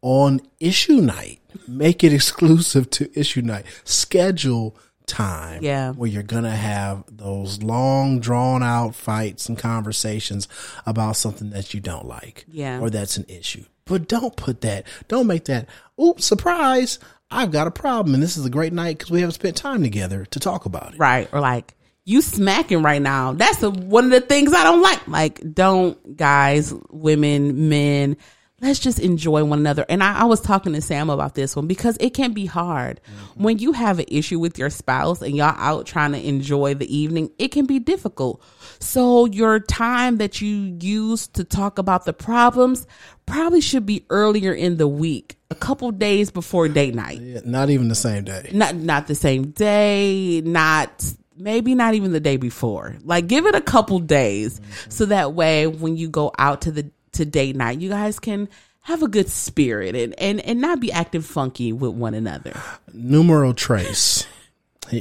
On 0.02 0.40
issue 0.60 1.02
night, 1.02 1.40
make 1.68 2.04
it 2.04 2.14
exclusive 2.20 2.90
to 2.92 3.10
issue 3.20 3.42
night. 3.42 3.66
Schedule 3.84 4.76
time 5.06 5.64
Yeah. 5.64 5.92
where 5.94 6.08
you're 6.10 6.22
gonna 6.24 6.56
have 6.56 7.04
those 7.12 7.64
long 7.64 8.20
drawn 8.20 8.62
out 8.62 8.94
fights 8.94 9.50
and 9.50 9.58
conversations 9.58 10.48
about 10.86 11.16
something 11.16 11.50
that 11.50 11.74
you 11.74 11.80
don't 11.80 12.06
like 12.08 12.46
Yeah. 12.48 12.80
or 12.80 12.92
that's 12.92 13.18
an 13.18 13.26
issue 13.28 13.64
but 13.86 14.08
don't 14.08 14.36
put 14.36 14.62
that 14.62 14.86
don't 15.08 15.26
make 15.26 15.46
that 15.46 15.68
oops 16.00 16.26
surprise 16.26 17.00
i've 17.32 17.50
got 17.50 17.66
a 17.66 17.72
problem 17.72 18.14
and 18.14 18.22
this 18.22 18.38
is 18.38 18.46
a 18.46 18.52
great 18.52 18.72
night 18.72 19.00
because 19.00 19.10
we 19.10 19.22
haven't 19.22 19.34
spent 19.34 19.58
time 19.58 19.82
together 19.82 20.26
to 20.26 20.40
talk 20.40 20.66
about 20.68 20.94
it 20.94 21.00
Right. 21.00 21.28
Or 21.34 21.40
like, 21.40 21.74
you 22.06 22.22
smacking 22.22 22.84
right 22.84 23.02
now. 23.02 23.34
That's 23.34 23.64
a, 23.64 23.72
one 23.72 24.06
of 24.06 24.12
the 24.12 24.22
things 24.22 24.54
I 24.54 24.64
don't 24.64 24.82
like. 24.84 25.08
Like, 25.08 25.54
don't 25.56 26.16
guys, 26.18 26.72
women, 26.92 27.68
men, 27.70 28.16
let's 28.62 28.80
just 28.80 29.00
enjoy 29.00 29.44
one 29.44 29.60
another. 29.60 29.86
And 29.90 30.04
I, 30.04 30.22
I 30.22 30.24
was 30.26 30.42
talking 30.42 30.74
to 30.74 30.82
Sam 30.82 31.10
about 31.10 31.36
this 31.36 31.56
one 31.56 31.68
because 31.68 31.98
it 32.00 32.14
can 32.14 32.34
be 32.34 32.46
hard 32.46 33.00
mm-hmm. 33.04 33.44
when 33.44 33.60
you 33.60 33.72
have 33.74 34.00
an 34.00 34.06
issue 34.08 34.40
with 34.40 34.58
your 34.58 34.70
spouse 34.70 35.22
and 35.22 35.36
y'all 35.36 35.56
out 35.58 35.86
trying 35.86 36.12
to 36.14 36.28
enjoy 36.28 36.74
the 36.74 36.96
evening. 36.96 37.32
It 37.38 37.50
can 37.50 37.66
be 37.66 37.80
difficult. 37.80 38.42
So 38.80 39.26
your 39.26 39.60
time 39.60 40.18
that 40.18 40.42
you 40.42 40.78
use 40.80 41.28
to 41.30 41.44
talk 41.44 41.78
about 41.78 42.06
the 42.06 42.14
problems 42.14 42.88
probably 43.26 43.62
should 43.62 43.86
be 43.86 44.06
earlier 44.10 44.54
in 44.54 44.78
the 44.78 44.88
week, 44.88 45.38
a 45.52 45.56
couple 45.56 45.92
days 45.92 46.32
before 46.32 46.68
date 46.68 46.96
night 46.96 47.20
Yeah, 47.22 47.42
not 47.46 47.70
even 47.70 47.88
the 47.88 47.96
same 47.96 48.24
day 48.24 48.50
not 48.54 48.76
not 48.76 49.08
the 49.08 49.16
same 49.16 49.52
day, 49.52 50.42
not 50.42 51.04
maybe 51.38 51.74
not 51.76 51.94
even 51.94 52.12
the 52.12 52.20
day 52.20 52.38
before. 52.38 52.98
Like 53.04 53.28
give 53.28 53.46
it 53.46 53.56
a 53.56 53.62
couple 53.62 54.00
days 54.00 54.60
mm-hmm. 54.60 54.90
so 54.90 55.06
that 55.06 55.34
way 55.34 55.68
when 55.68 55.98
you 55.98 56.10
go 56.10 56.32
out 56.38 56.62
to 56.62 56.72
the 56.72 56.92
to 57.20 57.26
date 57.26 57.56
night, 57.56 57.80
you 57.80 57.90
guys 57.90 58.20
can 58.20 58.50
have 58.82 59.04
a 59.04 59.08
good 59.08 59.30
spirit 59.30 59.96
and 59.96 60.18
and 60.20 60.40
and 60.42 60.60
not 60.62 60.80
be 60.80 60.92
acting 60.92 61.22
funky 61.22 61.72
with 61.72 61.92
one 61.92 62.14
another. 62.14 62.60
numero 62.94 63.54
trace. 63.54 64.26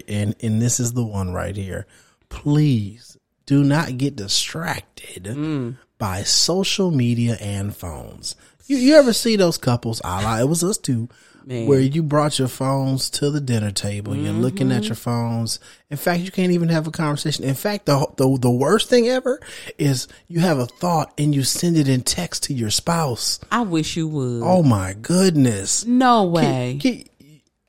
And 0.07 0.35
and 0.42 0.61
this 0.61 0.81
is 0.81 0.92
the 0.92 1.04
one 1.04 1.33
right 1.33 1.57
here. 1.57 1.87
Please 2.28 3.16
do 3.46 3.64
not 3.64 3.96
get 3.96 4.16
distracted 4.16 5.76
by 5.96 6.22
social 6.24 6.90
media 6.90 7.37
and 7.40 7.74
phones. 7.74 8.37
You, 8.66 8.76
you 8.76 8.94
ever 8.96 9.14
see 9.14 9.37
those 9.37 9.57
couples 9.57 10.02
a 10.04 10.22
la, 10.22 10.38
it 10.38 10.48
was 10.48 10.62
us 10.62 10.76
too 10.76 11.09
Man. 11.48 11.66
where 11.66 11.80
you 11.80 12.02
brought 12.02 12.38
your 12.38 12.48
phones 12.48 13.08
to 13.11 13.30
the 13.30 13.40
dinner 13.40 13.70
table 13.70 14.14
you're 14.14 14.32
looking 14.32 14.70
at 14.70 14.82
mm-hmm. 14.82 14.88
your 14.88 14.96
phones 14.96 15.58
in 15.88 15.96
fact 15.96 16.20
you 16.20 16.30
can't 16.30 16.52
even 16.52 16.68
have 16.68 16.87
a 16.87 16.90
conversation 16.90 17.44
in 17.44 17.54
fact 17.54 17.87
the, 17.87 18.06
the 18.16 18.38
the 18.38 18.50
worst 18.50 18.90
thing 18.90 19.08
ever 19.08 19.40
is 19.78 20.08
you 20.26 20.40
have 20.40 20.58
a 20.58 20.66
thought 20.66 21.12
and 21.16 21.34
you 21.34 21.42
send 21.42 21.78
it 21.78 21.88
in 21.88 22.02
text 22.02 22.42
to 22.44 22.52
your 22.52 22.70
spouse 22.70 23.40
I 23.50 23.62
wish 23.62 23.96
you 23.96 24.06
would. 24.08 24.42
oh 24.44 24.62
my 24.62 24.92
goodness 24.92 25.87
no 25.87 26.24
way. 26.24 26.76
Get- 26.78 27.08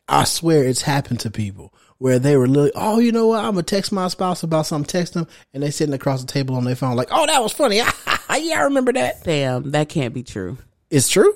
I 0.10 0.24
swear 0.24 0.64
it's 0.64 0.82
happened 0.82 1.20
to 1.22 1.32
people 1.32 1.72
where 2.00 2.18
they 2.18 2.36
were 2.36 2.48
literally, 2.48 2.72
oh, 2.76 3.00
you 3.00 3.12
know 3.12 3.28
what? 3.28 3.44
I'm 3.46 3.52
gonna 3.52 3.64
text 3.64 3.92
my 3.92 4.08
spouse 4.08 4.42
about 4.42 4.66
something, 4.66 4.88
text 4.88 5.14
them, 5.14 5.28
and 5.54 5.62
they're 5.62 5.72
sitting 5.72 5.94
across 5.94 6.22
the 6.22 6.28
table 6.28 6.56
on 6.56 6.64
their 6.64 6.76
phone, 6.76 6.96
like, 6.96 7.10
oh, 7.12 7.26
that 7.28 7.44
was 7.44 7.52
funny. 7.52 7.78
yeah, 7.78 7.86
I 8.30 8.62
remember 8.64 8.92
that. 8.94 9.24
Damn, 9.24 9.72
that 9.72 9.90
can't 9.90 10.14
be 10.14 10.24
true. 10.24 10.58
It's 10.90 11.10
true. 11.10 11.36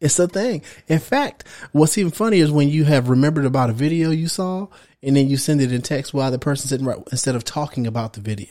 It's 0.00 0.18
a 0.18 0.26
thing. 0.28 0.62
In 0.88 0.98
fact, 0.98 1.44
what's 1.72 1.98
even 1.98 2.10
funny 2.10 2.38
is 2.38 2.50
when 2.50 2.68
you 2.68 2.84
have 2.84 3.08
remembered 3.10 3.44
about 3.44 3.70
a 3.70 3.74
video 3.74 4.10
you 4.10 4.28
saw, 4.28 4.68
and 5.02 5.16
then 5.16 5.28
you 5.28 5.36
send 5.36 5.60
it 5.60 5.72
in 5.72 5.82
text 5.82 6.14
while 6.14 6.30
the 6.30 6.38
person's 6.38 6.70
sitting 6.70 6.86
right 6.86 6.98
instead 7.10 7.34
of 7.36 7.44
talking 7.44 7.86
about 7.86 8.14
the 8.14 8.20
video. 8.20 8.48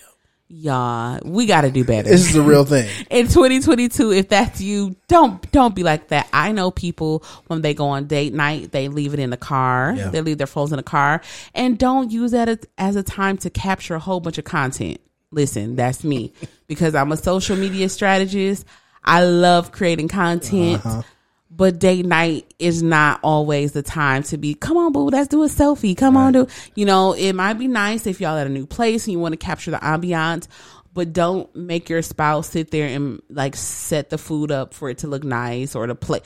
Y'all, 0.52 1.20
we 1.24 1.46
got 1.46 1.62
to 1.62 1.70
do 1.70 1.84
better. 1.84 2.10
This 2.10 2.28
is 2.28 2.34
the 2.34 2.42
real 2.42 2.66
thing. 2.66 2.90
in 3.12 3.28
2022 3.28 4.12
if 4.14 4.30
that's 4.30 4.60
you 4.60 4.96
don't 5.08 5.52
don't 5.52 5.76
be 5.76 5.84
like 5.84 6.08
that 6.08 6.28
i 6.34 6.52
know 6.52 6.72
people 6.72 7.24
when 7.48 7.62
they 7.62 7.76
go 7.76 7.86
on 7.90 8.08
date 8.08 8.34
night 8.34 8.72
they 8.72 8.88
leave 8.88 9.14
it 9.14 9.20
in 9.20 9.30
the 9.30 9.38
car 9.38 9.94
Yeah. 9.96 10.10
they 10.10 10.22
leave 10.22 10.40
their 10.40 10.48
phones 10.48 10.72
in 10.72 10.78
the 10.78 10.84
car 10.84 11.22
and 11.54 11.78
don't 11.78 12.12
use 12.12 12.32
that 12.32 12.50
as, 12.50 12.58
as 12.80 12.96
a 12.96 13.04
time 13.04 13.38
to 13.38 13.52
capture 13.52 13.94
a 13.94 14.00
whole 14.00 14.20
bunch 14.20 14.40
of 14.40 14.44
content 14.44 15.00
listen 15.32 15.76
that's 15.76 16.04
me 16.04 16.34
because 16.68 16.96
i'm 16.96 17.12
a 17.12 17.18
social 17.18 17.56
media 17.56 17.88
strategist 17.88 18.66
i 19.04 19.24
love 19.24 19.72
creating 19.72 20.08
content 20.08 20.84
uh-huh. 20.84 21.04
But 21.52 21.80
date 21.80 22.06
night 22.06 22.54
is 22.60 22.84
not 22.84 23.20
always 23.24 23.72
the 23.72 23.82
time 23.82 24.24
to 24.24 24.38
be 24.38 24.54
come 24.54 24.78
on 24.78 24.92
boo 24.92 25.08
let's 25.10 25.28
do 25.28 25.44
a 25.44 25.48
selfie. 25.48 25.98
Come 25.98 26.16
on 26.16 26.34
do 26.34 26.48
you 26.76 26.86
know 26.86 27.14
it 27.14 27.34
might 27.34 27.54
be 27.54 27.68
nice 27.68 28.06
if 28.08 28.22
y'all 28.22 28.38
at 28.38 28.48
a 28.48 28.50
new 28.50 28.66
place 28.66 29.06
and 29.06 29.14
you 29.14 29.20
want 29.20 29.34
to 29.34 29.38
capture 29.38 29.72
the 29.72 29.78
ambiance 29.78 30.48
but 30.94 31.14
don't 31.14 31.54
make 31.56 31.90
your 31.90 32.02
spouse 32.02 32.50
sit 32.50 32.72
there 32.72 32.88
and 32.88 33.22
like 33.30 33.56
set 33.56 34.10
the 34.10 34.18
food 34.18 34.52
up 34.52 34.74
for 34.74 34.90
it 34.90 35.00
to 35.00 35.08
look 35.08 35.24
nice 35.24 35.76
or 35.76 35.88
to 35.88 35.96
play. 35.96 36.20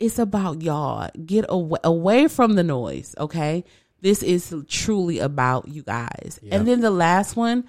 It's 0.00 0.18
about 0.18 0.62
y'all. 0.62 1.10
Get 1.24 1.46
away, 1.48 1.78
away 1.84 2.28
from 2.28 2.54
the 2.54 2.64
noise 2.64 3.14
okay? 3.18 3.64
This 4.00 4.22
is 4.22 4.54
truly 4.68 5.18
about 5.18 5.68
you 5.68 5.82
guys. 5.82 6.38
And 6.50 6.68
then 6.68 6.80
the 6.80 6.90
last 6.90 7.36
one 7.36 7.64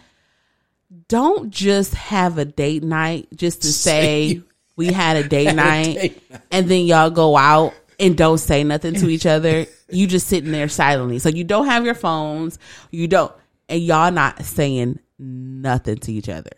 don't 1.07 1.49
just 1.49 1.93
have 1.93 2.37
a 2.37 2.45
date 2.45 2.83
night 2.83 3.27
just 3.35 3.61
to 3.63 3.67
say 3.71 4.41
we 4.75 4.87
had 4.87 5.17
a 5.17 5.27
date 5.27 5.53
night 5.53 5.95
date 5.95 6.23
and 6.51 6.69
then 6.69 6.85
y'all 6.85 7.09
go 7.09 7.35
out 7.37 7.73
and 7.99 8.17
don't 8.17 8.39
say 8.39 8.63
nothing 8.63 8.93
to 8.95 9.09
each 9.09 9.25
other. 9.25 9.65
You 9.89 10.07
just 10.07 10.27
sitting 10.27 10.51
there 10.51 10.67
silently. 10.67 11.19
So 11.19 11.29
you 11.29 11.43
don't 11.43 11.65
have 11.67 11.85
your 11.85 11.95
phones, 11.95 12.59
you 12.91 13.07
don't 13.07 13.31
and 13.69 13.81
y'all 13.81 14.11
not 14.11 14.43
saying 14.43 14.99
nothing 15.17 15.97
to 15.97 16.11
each 16.13 16.29
other. 16.29 16.51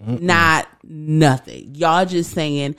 not 0.00 0.68
nothing. 0.82 1.74
Y'all 1.74 2.04
just 2.04 2.32
saying 2.32 2.76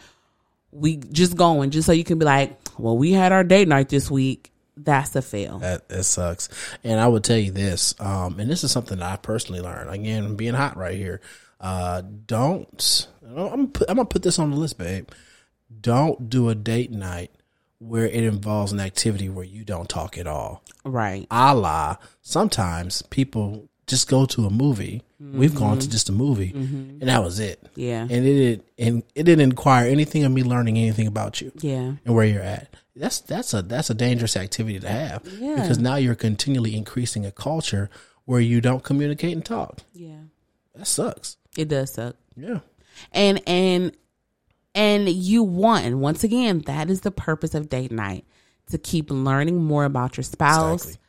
we 0.72 0.98
just 0.98 1.36
going 1.36 1.72
just 1.72 1.86
so 1.86 1.92
you 1.92 2.04
can 2.04 2.20
be 2.20 2.26
like, 2.26 2.58
well, 2.78 2.98
we 2.98 3.14
had 3.14 3.32
our 3.32 3.44
date 3.44 3.68
night 3.68 3.90
this 3.90 4.12
week. 4.12 4.52
That's 4.78 5.16
a 5.16 5.22
fail. 5.22 5.60
That 5.60 5.88
that 5.88 6.04
sucks. 6.04 6.50
And 6.84 7.00
I 7.00 7.08
would 7.08 7.24
tell 7.24 7.38
you 7.38 7.52
this, 7.52 7.96
um, 8.00 8.40
and 8.40 8.50
this 8.50 8.64
is 8.66 8.72
something 8.72 9.00
that 9.00 9.10
I 9.10 9.16
personally 9.16 9.62
learned. 9.62 9.90
Again, 9.90 10.36
being 10.36 10.54
hot 10.54 10.76
right 10.76 10.98
here. 10.98 11.22
Uh, 11.62 12.02
don't. 12.02 13.08
I'm 13.28 13.36
gonna, 13.36 13.68
put, 13.68 13.90
I'm 13.90 13.96
gonna 13.98 14.06
put 14.08 14.24
this 14.24 14.40
on 14.40 14.52
the 14.52 14.58
list, 14.58 14.78
babe. 14.78 15.10
Don't 15.82 16.30
do 16.30 16.50
a 16.50 16.56
date 16.56 16.92
night 16.92 17.32
where 17.80 18.06
it 18.06 18.24
involves 18.24 18.72
an 18.72 18.80
activity 18.80 19.30
where 19.30 19.46
you 19.46 19.64
don't 19.64 19.90
talk 19.90 20.18
at 20.18 20.28
all. 20.28 20.64
Right. 20.84 21.28
A 21.32 21.54
la 21.56 21.98
sometimes 22.22 23.02
people 23.04 23.68
just 23.88 24.08
go 24.08 24.26
to 24.26 24.46
a 24.46 24.50
movie. 24.50 25.02
We've 25.20 25.56
gone 25.56 25.80
to 25.80 25.90
just 25.90 26.10
a 26.10 26.12
movie, 26.12 26.52
mm-hmm. 26.52 27.00
and 27.02 27.04
that 27.04 27.24
was 27.24 27.40
it. 27.40 27.68
Yeah. 27.76 28.02
And 28.02 28.12
it 28.12 28.22
didn't, 28.34 28.66
and 28.78 29.04
it 29.16 29.24
didn't 29.24 29.42
inquire 29.42 29.88
anything 29.88 30.24
of 30.24 30.32
me 30.32 30.44
learning 30.44 30.78
anything 30.78 31.08
about 31.08 31.42
you 31.42 31.52
Yeah. 31.62 31.94
and 32.06 32.16
where 32.16 32.26
you're 32.26 32.44
at. 32.44 32.76
That's 32.96 33.22
that's 33.22 33.54
a 33.54 33.62
that's 33.62 33.90
a 33.90 33.94
dangerous 33.96 34.38
activity 34.38 34.80
to 34.80 34.88
have 34.88 35.24
Yeah. 35.40 35.56
because 35.56 35.80
now 35.80 35.96
you're 35.96 36.16
continually 36.16 36.76
increasing 36.76 37.26
a 37.26 37.32
culture 37.32 37.90
where 38.26 38.40
you 38.42 38.62
don't 38.62 38.84
communicate 38.84 39.34
and 39.34 39.44
talk. 39.44 39.80
Yeah. 39.94 40.20
That 40.76 40.86
sucks. 40.88 41.38
It 41.58 41.70
does 41.70 41.94
suck. 41.94 42.16
Yeah. 42.36 42.60
And 43.12 43.42
and 43.48 43.96
and 44.74 45.08
you 45.10 45.44
want 45.44 45.98
once 45.98 46.24
again 46.24 46.60
that 46.66 46.90
is 46.90 47.02
the 47.02 47.12
purpose 47.12 47.54
of 47.56 47.70
date 47.70 47.92
night 47.92 48.26
to 48.68 48.78
keep 48.78 49.10
learning 49.12 49.64
more 49.64 49.86
about 49.86 50.18
your 50.18 50.24
spouse 50.24 50.86
Exactly. 50.86 51.02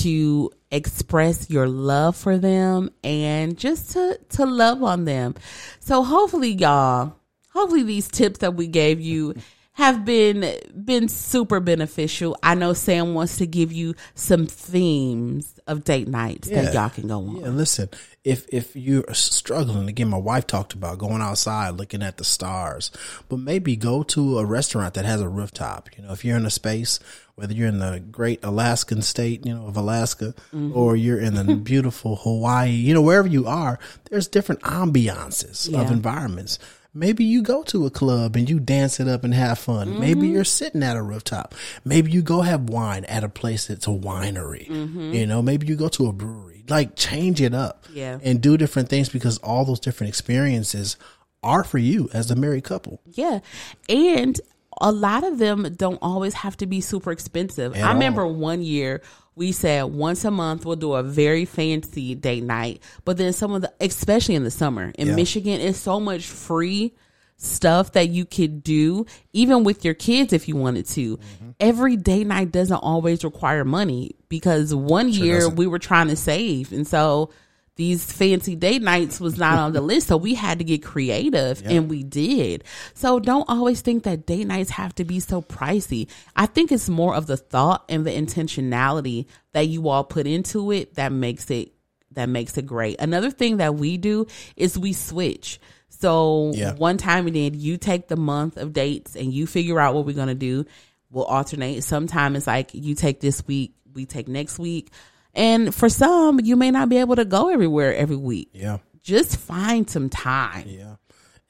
to 0.00 0.50
express 0.70 1.50
your 1.50 1.68
love 1.68 2.16
for 2.16 2.38
them 2.38 2.90
and 3.04 3.56
just 3.58 3.90
to 3.92 4.18
to 4.30 4.46
love 4.46 4.82
on 4.82 5.04
them 5.04 5.34
so 5.80 6.02
hopefully 6.02 6.50
y'all 6.52 7.14
hopefully 7.52 7.82
these 7.82 8.08
tips 8.08 8.38
that 8.38 8.54
we 8.54 8.66
gave 8.66 9.00
you 9.00 9.34
have 9.72 10.04
been 10.04 10.54
been 10.84 11.08
super 11.08 11.58
beneficial 11.60 12.36
i 12.42 12.54
know 12.54 12.72
sam 12.72 13.14
wants 13.14 13.38
to 13.38 13.46
give 13.46 13.72
you 13.72 13.94
some 14.14 14.46
themes 14.46 15.58
of 15.66 15.84
date 15.84 16.08
nights 16.08 16.48
that 16.48 16.74
y'all 16.74 16.90
can 16.90 17.08
go 17.08 17.18
on 17.18 17.36
Yeah, 17.36 17.48
listen, 17.48 17.88
if 18.24 18.46
if 18.52 18.74
you're 18.76 19.04
struggling, 19.12 19.88
again, 19.88 20.08
my 20.08 20.18
wife 20.18 20.46
talked 20.46 20.74
about 20.74 20.98
going 20.98 21.22
outside, 21.22 21.70
looking 21.70 22.02
at 22.02 22.16
the 22.16 22.24
stars, 22.24 22.90
but 23.28 23.38
maybe 23.38 23.76
go 23.76 24.02
to 24.04 24.38
a 24.38 24.44
restaurant 24.44 24.94
that 24.94 25.04
has 25.04 25.20
a 25.20 25.28
rooftop. 25.28 25.88
You 25.96 26.04
know, 26.04 26.12
if 26.12 26.24
you're 26.24 26.36
in 26.36 26.46
a 26.46 26.50
space, 26.50 26.98
whether 27.34 27.54
you're 27.54 27.68
in 27.68 27.78
the 27.78 28.00
great 28.10 28.42
Alaskan 28.44 29.02
state, 29.02 29.46
you 29.46 29.54
know, 29.54 29.66
of 29.66 29.76
Alaska, 29.76 30.34
mm-hmm. 30.54 30.76
or 30.76 30.96
you're 30.96 31.20
in 31.20 31.34
the 31.34 31.56
beautiful 31.64 32.16
Hawaii, 32.16 32.70
you 32.70 32.94
know, 32.94 33.02
wherever 33.02 33.28
you 33.28 33.46
are, 33.46 33.78
there's 34.10 34.28
different 34.28 34.60
ambiances 34.62 35.72
of 35.74 35.90
environments. 35.90 36.58
Maybe 36.94 37.24
you 37.24 37.42
go 37.42 37.62
to 37.64 37.86
a 37.86 37.90
club 37.90 38.36
and 38.36 38.48
you 38.48 38.60
dance 38.60 39.00
it 39.00 39.08
up 39.08 39.24
and 39.24 39.32
have 39.32 39.58
fun. 39.58 39.98
Maybe 39.98 40.22
mm-hmm. 40.22 40.34
you're 40.34 40.44
sitting 40.44 40.82
at 40.82 40.96
a 40.96 41.02
rooftop. 41.02 41.54
Maybe 41.84 42.10
you 42.10 42.20
go 42.20 42.42
have 42.42 42.68
wine 42.68 43.06
at 43.06 43.24
a 43.24 43.30
place 43.30 43.66
that's 43.66 43.86
a 43.86 43.90
winery. 43.90 44.68
Mm-hmm. 44.68 45.12
You 45.14 45.26
know, 45.26 45.40
maybe 45.40 45.66
you 45.66 45.76
go 45.76 45.88
to 45.88 46.06
a 46.06 46.12
brewery. 46.12 46.64
Like 46.68 46.94
change 46.94 47.40
it 47.40 47.54
up 47.54 47.86
Yeah. 47.92 48.18
and 48.22 48.40
do 48.40 48.56
different 48.56 48.88
things 48.88 49.08
because 49.08 49.38
all 49.38 49.64
those 49.64 49.80
different 49.80 50.08
experiences 50.08 50.96
are 51.42 51.64
for 51.64 51.78
you 51.78 52.08
as 52.12 52.30
a 52.30 52.36
married 52.36 52.64
couple. 52.64 53.00
Yeah. 53.06 53.40
And 53.88 54.38
a 54.80 54.92
lot 54.92 55.24
of 55.24 55.38
them 55.38 55.74
don't 55.76 55.98
always 56.02 56.34
have 56.34 56.56
to 56.58 56.66
be 56.66 56.80
super 56.80 57.10
expensive. 57.10 57.74
At 57.74 57.84
I 57.84 57.92
remember 57.92 58.22
all. 58.22 58.34
one 58.34 58.62
year 58.62 59.02
we 59.34 59.52
said 59.52 59.84
once 59.84 60.24
a 60.24 60.30
month 60.30 60.66
we'll 60.66 60.76
do 60.76 60.94
a 60.94 61.02
very 61.02 61.44
fancy 61.44 62.14
date 62.14 62.44
night, 62.44 62.82
but 63.04 63.16
then 63.16 63.32
some 63.32 63.52
of 63.52 63.62
the, 63.62 63.72
especially 63.80 64.34
in 64.34 64.44
the 64.44 64.50
summer 64.50 64.92
in 64.98 65.08
Yeah. 65.08 65.16
Michigan, 65.16 65.60
it's 65.60 65.78
so 65.78 65.98
much 65.98 66.26
free 66.26 66.92
stuff 67.38 67.92
that 67.92 68.08
you 68.08 68.24
could 68.24 68.62
do 68.62 69.04
even 69.32 69.64
with 69.64 69.84
your 69.84 69.94
kids 69.94 70.32
if 70.32 70.46
you 70.48 70.54
wanted 70.54 70.86
to. 70.86 71.16
Mm-hmm. 71.16 71.50
Every 71.58 71.96
date 71.96 72.26
night 72.26 72.52
doesn't 72.52 72.76
always 72.76 73.24
require 73.24 73.64
money 73.64 74.12
because 74.28 74.72
one 74.74 75.08
year 75.08 75.40
doesn't. 75.40 75.56
we 75.56 75.66
were 75.66 75.80
trying 75.80 76.08
to 76.08 76.16
save 76.16 76.72
and 76.72 76.86
so 76.86 77.30
these 77.76 78.04
fancy 78.10 78.54
date 78.54 78.82
nights 78.82 79.18
was 79.18 79.38
not 79.38 79.58
on 79.58 79.72
the 79.72 79.80
list 79.92 80.08
so 80.08 80.16
we 80.16 80.34
had 80.34 80.58
to 80.58 80.64
get 80.64 80.82
creative 80.82 81.62
and 81.64 81.88
we 81.88 82.02
did. 82.02 82.64
So 82.94 83.18
don't 83.18 83.48
always 83.48 83.80
think 83.80 84.02
that 84.04 84.26
date 84.26 84.46
nights 84.46 84.70
have 84.70 84.94
to 84.96 85.04
be 85.04 85.20
so 85.20 85.40
pricey. 85.42 86.08
I 86.36 86.46
think 86.46 86.70
it's 86.70 86.88
more 86.88 87.14
of 87.14 87.26
the 87.26 87.36
thought 87.36 87.84
and 87.88 88.04
the 88.06 88.10
intentionality 88.10 89.26
that 89.52 89.68
you 89.68 89.88
all 89.88 90.04
put 90.04 90.26
into 90.26 90.70
it 90.72 90.94
that 90.94 91.12
makes 91.12 91.50
it 91.50 91.72
that 92.12 92.28
makes 92.28 92.58
it 92.58 92.66
great. 92.66 93.00
Another 93.00 93.30
thing 93.30 93.56
that 93.56 93.74
we 93.74 93.96
do 93.96 94.26
is 94.54 94.78
we 94.78 94.92
switch. 94.92 95.58
So 95.88 96.52
Yeah. 96.54 96.74
one 96.74 96.98
time 96.98 97.24
we 97.24 97.30
did 97.30 97.56
you 97.56 97.78
take 97.78 98.08
the 98.08 98.16
month 98.16 98.58
of 98.58 98.74
dates 98.74 99.16
and 99.16 99.32
you 99.32 99.46
figure 99.46 99.80
out 99.80 99.94
what 99.94 100.04
we're 100.04 100.14
going 100.14 100.28
to 100.28 100.34
do. 100.34 100.66
We'll 101.10 101.24
alternate. 101.24 101.84
Sometimes 101.84 102.36
it's 102.36 102.46
like 102.46 102.70
you 102.74 102.94
take 102.94 103.20
this 103.20 103.46
week 103.46 103.74
we 103.94 104.06
take 104.06 104.28
next 104.28 104.58
week 104.58 104.90
and 105.34 105.74
for 105.74 105.88
some 105.88 106.40
you 106.40 106.56
may 106.56 106.70
not 106.70 106.88
be 106.88 106.98
able 106.98 107.16
to 107.16 107.24
go 107.24 107.48
everywhere 107.48 107.94
every 107.94 108.16
week 108.16 108.50
Yeah. 108.52 108.78
just 109.02 109.36
find 109.36 109.88
some 109.88 110.08
time 110.08 110.64
Yeah. 110.68 110.96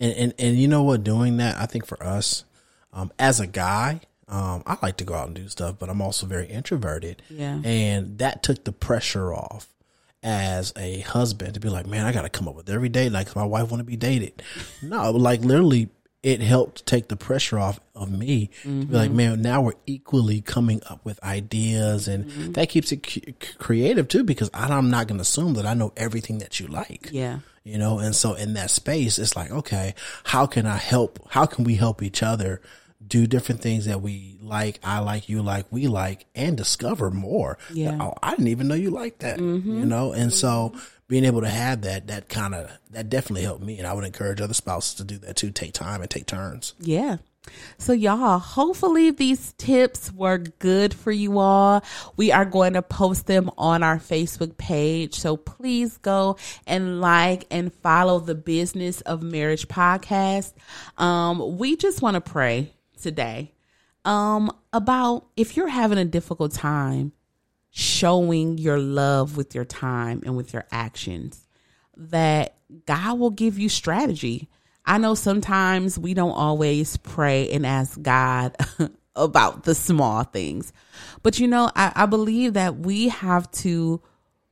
And, 0.00 0.12
and, 0.14 0.34
and 0.38 0.56
you 0.58 0.66
know 0.66 0.82
what, 0.82 1.04
doing 1.04 1.36
that, 1.36 1.56
I 1.58 1.66
think 1.66 1.86
for 1.86 2.02
us, 2.02 2.44
um, 2.92 3.12
as 3.20 3.38
a 3.38 3.46
guy, 3.46 4.00
um, 4.26 4.64
I 4.66 4.76
like 4.82 4.96
to 4.96 5.04
go 5.04 5.14
out 5.14 5.26
and 5.28 5.36
do 5.36 5.46
stuff, 5.48 5.76
but 5.78 5.88
I'm 5.88 6.02
also 6.02 6.26
very 6.26 6.46
introverted. 6.48 7.22
Yeah. 7.30 7.60
And 7.62 8.18
that 8.18 8.42
took 8.42 8.64
the 8.64 8.72
pressure 8.72 9.32
off 9.32 9.68
as 10.24 10.72
a 10.76 11.00
husband 11.02 11.54
to 11.54 11.60
be 11.60 11.68
like, 11.68 11.86
man, 11.86 12.04
I 12.04 12.12
got 12.12 12.22
to 12.22 12.28
come 12.30 12.48
up 12.48 12.56
with 12.56 12.68
every 12.68 12.88
day. 12.88 13.10
Like 13.10 13.36
my 13.36 13.44
wife 13.44 13.70
want 13.70 13.78
to 13.78 13.84
be 13.84 13.96
dated. 13.96 14.42
No, 14.82 15.12
like 15.12 15.42
literally 15.42 15.88
it 16.22 16.40
helped 16.40 16.86
take 16.86 17.08
the 17.08 17.16
pressure 17.16 17.58
off 17.58 17.80
of 17.94 18.10
me 18.10 18.50
to 18.62 18.86
be 18.86 18.94
like, 18.94 19.08
mm-hmm. 19.08 19.16
man, 19.16 19.42
now 19.42 19.62
we're 19.62 19.72
equally 19.86 20.40
coming 20.40 20.80
up 20.88 21.04
with 21.04 21.22
ideas. 21.24 22.06
And 22.06 22.26
mm-hmm. 22.26 22.52
that 22.52 22.68
keeps 22.68 22.92
it 22.92 23.04
c- 23.04 23.34
creative 23.58 24.06
too, 24.06 24.22
because 24.22 24.48
I'm 24.54 24.90
not 24.90 25.08
going 25.08 25.18
to 25.18 25.22
assume 25.22 25.54
that 25.54 25.66
I 25.66 25.74
know 25.74 25.92
everything 25.96 26.38
that 26.38 26.60
you 26.60 26.68
like 26.68 27.08
yeah. 27.10 27.40
you 27.64 27.76
know? 27.76 27.98
And 27.98 28.14
so 28.14 28.34
in 28.34 28.54
that 28.54 28.70
space 28.70 29.18
it's 29.18 29.36
like 29.36 29.50
okay 29.50 29.94
how 30.24 30.46
can 30.46 30.66
i 30.66 30.76
help 30.76 31.18
how 31.30 31.46
can 31.46 31.64
we 31.64 31.74
help 31.74 32.02
each 32.02 32.22
other 32.22 32.60
do 33.06 33.26
different 33.26 33.60
things 33.60 33.86
that 33.86 34.00
we 34.00 34.38
like 34.40 34.78
i 34.82 34.98
like 34.98 35.28
you 35.28 35.42
like 35.42 35.66
we 35.70 35.86
like 35.86 36.26
and 36.34 36.56
discover 36.56 37.10
more 37.10 37.58
Yeah. 37.72 37.98
oh, 38.00 38.14
i 38.22 38.30
didn't 38.30 38.48
even 38.48 38.68
know 38.68 38.74
you 38.74 38.90
like 38.90 39.18
that 39.18 39.38
you 39.38 39.86
know 39.86 40.12
and 40.12 40.32
so 40.32 40.72
being 41.08 41.24
able 41.24 41.40
to 41.42 41.48
have 41.48 41.82
that 41.82 42.06
that 42.06 42.28
kind 42.28 42.54
of 42.54 42.70
that 42.90 43.08
definitely 43.10 43.42
helped 43.42 43.62
me 43.64 43.78
and 43.78 43.86
i 43.86 43.92
would 43.92 44.04
encourage 44.04 44.40
other 44.40 44.54
spouses 44.54 44.94
to 44.94 45.04
do 45.04 45.18
that 45.18 45.36
too 45.36 45.50
take 45.50 45.72
time 45.72 46.00
and 46.00 46.10
take 46.10 46.26
turns 46.26 46.74
Yeah. 46.78 47.18
So, 47.76 47.92
y'all, 47.92 48.38
hopefully 48.38 49.10
these 49.10 49.52
tips 49.54 50.12
were 50.12 50.38
good 50.38 50.94
for 50.94 51.10
you 51.10 51.40
all. 51.40 51.82
We 52.16 52.30
are 52.30 52.44
going 52.44 52.74
to 52.74 52.82
post 52.82 53.26
them 53.26 53.50
on 53.58 53.82
our 53.82 53.98
Facebook 53.98 54.56
page. 54.58 55.16
So, 55.18 55.36
please 55.36 55.96
go 55.98 56.36
and 56.68 57.00
like 57.00 57.46
and 57.50 57.74
follow 57.74 58.20
the 58.20 58.36
Bizness 58.36 59.02
of 59.02 59.24
Marriage 59.24 59.66
podcast. 59.66 60.52
Um, 60.98 61.58
we 61.58 61.74
just 61.74 62.00
want 62.00 62.14
to 62.14 62.20
pray 62.20 62.72
today 63.02 63.52
um, 64.04 64.50
about 64.72 65.26
if 65.36 65.56
you're 65.56 65.68
having 65.68 65.98
a 65.98 66.04
difficult 66.04 66.52
time 66.52 67.12
showing 67.70 68.58
your 68.58 68.78
love 68.78 69.36
with 69.36 69.54
your 69.54 69.64
time 69.64 70.22
and 70.24 70.36
with 70.36 70.52
your 70.52 70.64
actions 70.70 71.46
that 71.96 72.54
God 72.86 73.18
will 73.18 73.30
give 73.30 73.58
you 73.58 73.68
strategy. 73.68 74.48
I 74.84 74.98
know 74.98 75.14
sometimes 75.14 75.98
we 75.98 76.14
don't 76.14 76.32
always 76.32 76.96
pray 76.98 77.50
and 77.50 77.64
ask 77.64 78.00
God 78.02 78.56
about 79.16 79.64
the 79.64 79.74
small 79.74 80.24
things, 80.24 80.72
but 81.22 81.38
you 81.38 81.46
know, 81.46 81.70
I, 81.76 81.92
I 81.94 82.06
believe 82.06 82.54
that 82.54 82.78
we 82.78 83.08
have 83.08 83.50
to 83.52 84.02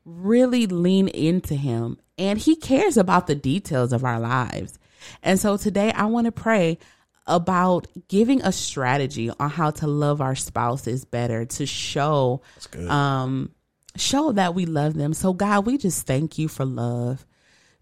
really 0.04 0.66
lean 0.66 1.08
into 1.08 1.54
Him 1.54 1.98
and 2.16 2.38
He 2.38 2.56
cares 2.56 2.96
about 2.96 3.26
the 3.26 3.34
details 3.34 3.92
of 3.92 4.04
our 4.04 4.20
lives. 4.20 4.78
And 5.22 5.38
so 5.38 5.56
today 5.56 5.92
I 5.92 6.06
want 6.06 6.26
to 6.26 6.32
pray 6.32 6.78
about 7.26 7.86
giving 8.08 8.42
a 8.42 8.52
strategy 8.52 9.30
on 9.38 9.50
how 9.50 9.70
to 9.70 9.86
love 9.86 10.20
our 10.20 10.34
spouses 10.34 11.04
better 11.04 11.44
to 11.44 11.66
show 11.66 12.42
um 12.88 13.50
show 13.96 14.32
that 14.32 14.54
we 14.54 14.66
love 14.66 14.94
them. 14.94 15.12
So 15.14 15.32
God, 15.32 15.66
we 15.66 15.76
just 15.78 16.06
thank 16.06 16.38
you 16.38 16.48
for 16.48 16.64
love 16.64 17.26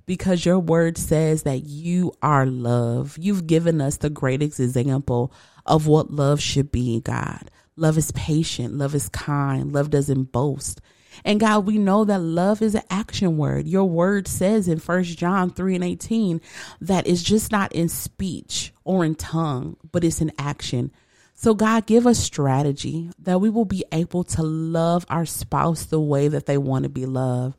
because 0.06 0.44
your 0.44 0.58
word 0.58 0.96
says 0.96 1.42
that 1.42 1.64
you 1.64 2.12
are 2.22 2.46
love. 2.46 3.16
You've 3.20 3.46
given 3.46 3.80
us 3.80 3.98
the 3.98 4.10
greatest 4.10 4.58
example 4.58 5.32
of 5.66 5.86
what 5.86 6.10
love 6.10 6.40
should 6.40 6.72
be, 6.72 7.00
God. 7.00 7.50
Love 7.76 7.98
is 7.98 8.10
patient, 8.12 8.74
love 8.74 8.94
is 8.94 9.08
kind, 9.10 9.70
love 9.72 9.90
doesn't 9.90 10.32
boast. 10.32 10.80
And 11.24 11.40
God, 11.40 11.66
we 11.66 11.78
know 11.78 12.04
that 12.04 12.20
love 12.20 12.62
is 12.62 12.74
an 12.74 12.82
action 12.90 13.36
word. 13.36 13.66
Your 13.66 13.84
word 13.84 14.28
says 14.28 14.68
in 14.68 14.78
First 14.78 15.18
John 15.18 15.50
3 15.50 15.76
and 15.76 15.84
18 15.84 16.40
that 16.80 17.06
it's 17.06 17.22
just 17.22 17.52
not 17.52 17.72
in 17.72 17.88
speech 17.88 18.72
or 18.84 19.04
in 19.04 19.14
tongue, 19.14 19.76
but 19.90 20.04
it's 20.04 20.20
in 20.20 20.32
action. 20.38 20.92
So, 21.34 21.54
God, 21.54 21.86
give 21.86 22.06
us 22.06 22.18
strategy 22.18 23.10
that 23.20 23.40
we 23.40 23.48
will 23.48 23.64
be 23.64 23.84
able 23.92 24.24
to 24.24 24.42
love 24.42 25.06
our 25.08 25.24
spouse 25.24 25.84
the 25.84 26.00
way 26.00 26.26
that 26.26 26.46
they 26.46 26.58
want 26.58 26.82
to 26.82 26.88
be 26.88 27.06
loved. 27.06 27.56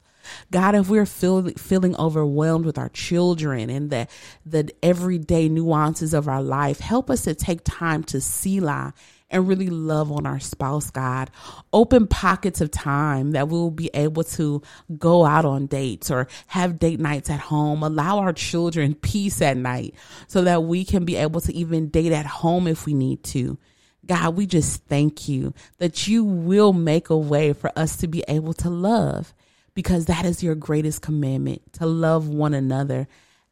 God, 0.51 0.76
if 0.76 0.89
we're 0.89 1.05
feel, 1.05 1.47
feeling 1.51 1.95
overwhelmed 1.95 2.66
with 2.66 2.78
our 2.78 2.89
children 2.89 3.70
and 3.70 3.89
the, 3.89 4.07
the 4.45 4.70
everyday 4.84 5.49
nuances 5.49 6.14
of 6.14 6.28
our 6.28 6.43
life, 6.43 6.80
help 6.80 7.10
us 7.10 7.24
to 7.24 7.34
take 7.34 7.62
time 7.64 8.03
to 8.05 8.20
Selah 8.20 8.93
and 9.32 9.48
really 9.48 9.68
love 9.70 10.12
on 10.12 10.26
our 10.26 10.40
spouse, 10.40 10.90
God. 10.90 11.30
Open 11.72 12.08
pockets 12.08 12.62
of 12.62 12.72
time 12.72 13.32
that 13.32 13.48
we'll 13.48 13.72
be 13.72 13.90
able 13.94 14.24
to 14.24 14.62
go 14.98 15.26
out 15.26 15.46
on 15.46 15.68
dates 15.68 16.10
or 16.10 16.28
have 16.48 16.80
date 16.80 17.00
nights 17.00 17.30
at 17.30 17.40
home. 17.40 17.84
Allow 17.84 18.20
our 18.20 18.34
children 18.34 18.96
peace 18.96 19.42
at 19.42 19.58
night 19.58 19.96
so 20.28 20.44
that 20.44 20.64
we 20.64 20.84
can 20.84 21.06
be 21.06 21.16
able 21.16 21.42
to 21.42 21.54
even 21.54 21.90
date 21.90 22.12
at 22.12 22.26
home 22.26 22.68
if 22.68 22.86
we 22.86 22.94
need 22.94 23.24
to. 23.26 23.58
God, 24.06 24.36
we 24.36 24.48
just 24.48 24.86
thank 24.86 25.30
you 25.30 25.54
that 25.78 26.08
you 26.08 26.24
will 26.24 26.74
make 26.74 27.10
a 27.10 27.18
way 27.18 27.54
for 27.54 27.72
us 27.78 27.98
to 27.98 28.08
be 28.08 28.24
able 28.28 28.54
to 28.56 28.70
love 28.70 29.34
because 29.76 30.06
that 30.06 30.26
is 30.26 30.42
your 30.42 30.56
greatest 30.56 31.02
commandment 31.02 31.62
to 31.74 31.86
love 31.86 32.28
one 32.28 32.54
another 32.54 33.08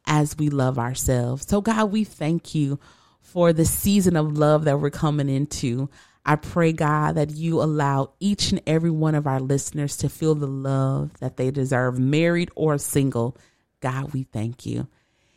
as 0.06 0.36
we 0.36 0.48
love 0.48 0.78
ourselves. 0.78 1.46
So, 1.48 1.60
God, 1.60 1.92
we 1.92 2.02
thank 2.02 2.54
you 2.54 2.80
for 3.32 3.52
the 3.52 3.64
season 3.64 4.16
of 4.16 4.38
love 4.38 4.64
that 4.64 4.80
we're 4.80 4.90
coming 4.90 5.28
into. 5.28 5.90
I 6.24 6.36
pray, 6.36 6.72
God, 6.72 7.16
that 7.16 7.30
you 7.30 7.62
allow 7.62 8.12
each 8.20 8.52
and 8.52 8.60
every 8.66 8.90
one 8.90 9.14
of 9.14 9.26
our 9.26 9.40
listeners 9.40 9.98
to 9.98 10.08
feel 10.08 10.34
the 10.34 10.46
love 10.46 11.18
that 11.20 11.36
they 11.36 11.50
deserve, 11.50 11.98
married 11.98 12.50
or 12.54 12.78
single. 12.78 13.36
God, 13.80 14.12
we 14.12 14.24
thank 14.24 14.66
you 14.66 14.88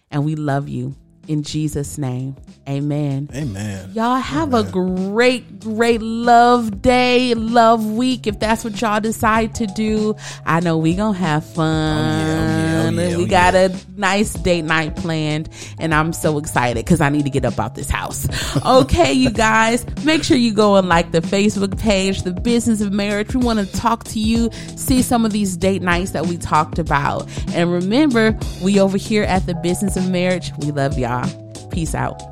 and 0.09 0.25
we 0.25 0.35
love 0.35 0.69
you 0.69 0.95
in 1.27 1.43
Jesus' 1.43 1.97
name. 1.97 2.35
Amen. 2.67 3.29
Amen. 3.33 3.91
Y'all 3.93 4.15
have 4.15 4.53
Amen. 4.53 4.67
a 4.67 4.71
great, 4.71 5.59
great 5.59 6.01
love 6.01 6.81
day, 6.81 7.33
love 7.33 7.85
week. 7.85 8.27
If 8.27 8.39
that's 8.39 8.63
what 8.63 8.79
y'all 8.81 8.99
decide 8.99 9.55
to 9.55 9.67
do, 9.67 10.15
I 10.45 10.59
know 10.59 10.77
we 10.77 10.95
gonna 10.95 11.17
have 11.17 11.45
fun. 11.45 11.97
Oh, 11.97 12.09
yeah, 12.09 12.25
oh, 12.25 12.57
yeah, 12.57 12.60
oh, 12.81 12.89
yeah, 12.89 13.17
we 13.17 13.23
oh, 13.23 13.27
got 13.27 13.55
a 13.55 13.75
nice 13.95 14.33
date 14.33 14.63
night 14.63 14.95
planned, 14.95 15.49
and 15.79 15.93
I'm 15.93 16.13
so 16.13 16.37
excited 16.37 16.83
because 16.83 17.01
I 17.01 17.09
need 17.09 17.23
to 17.23 17.29
get 17.29 17.45
up 17.45 17.59
out 17.59 17.75
this 17.75 17.89
house. 17.89 18.27
Okay, 18.65 19.13
you 19.13 19.31
guys, 19.31 19.85
make 20.03 20.23
sure 20.23 20.37
you 20.37 20.53
go 20.53 20.75
and 20.75 20.87
like 20.87 21.11
the 21.11 21.21
Facebook 21.21 21.79
page, 21.79 22.23
the 22.23 22.31
Bizness 22.31 22.81
of 22.81 22.91
Marriage. 22.91 23.33
We 23.33 23.43
want 23.43 23.59
to 23.59 23.65
talk 23.65 24.03
to 24.05 24.19
you, 24.19 24.49
see 24.75 25.01
some 25.01 25.25
of 25.25 25.31
these 25.31 25.57
date 25.57 25.81
nights 25.81 26.11
that 26.11 26.27
we 26.27 26.37
talked 26.37 26.77
about, 26.77 27.27
and 27.53 27.71
remember, 27.71 28.37
we 28.61 28.79
over 28.79 28.97
here 28.97 29.23
at 29.23 29.45
the 29.45 29.53
Bizness 29.53 29.97
of 29.97 30.09
Marriage, 30.09 30.51
we 30.59 30.71
love 30.71 30.97
y'all. 30.97 31.29
Peace 31.69 31.95
out. 31.95 32.30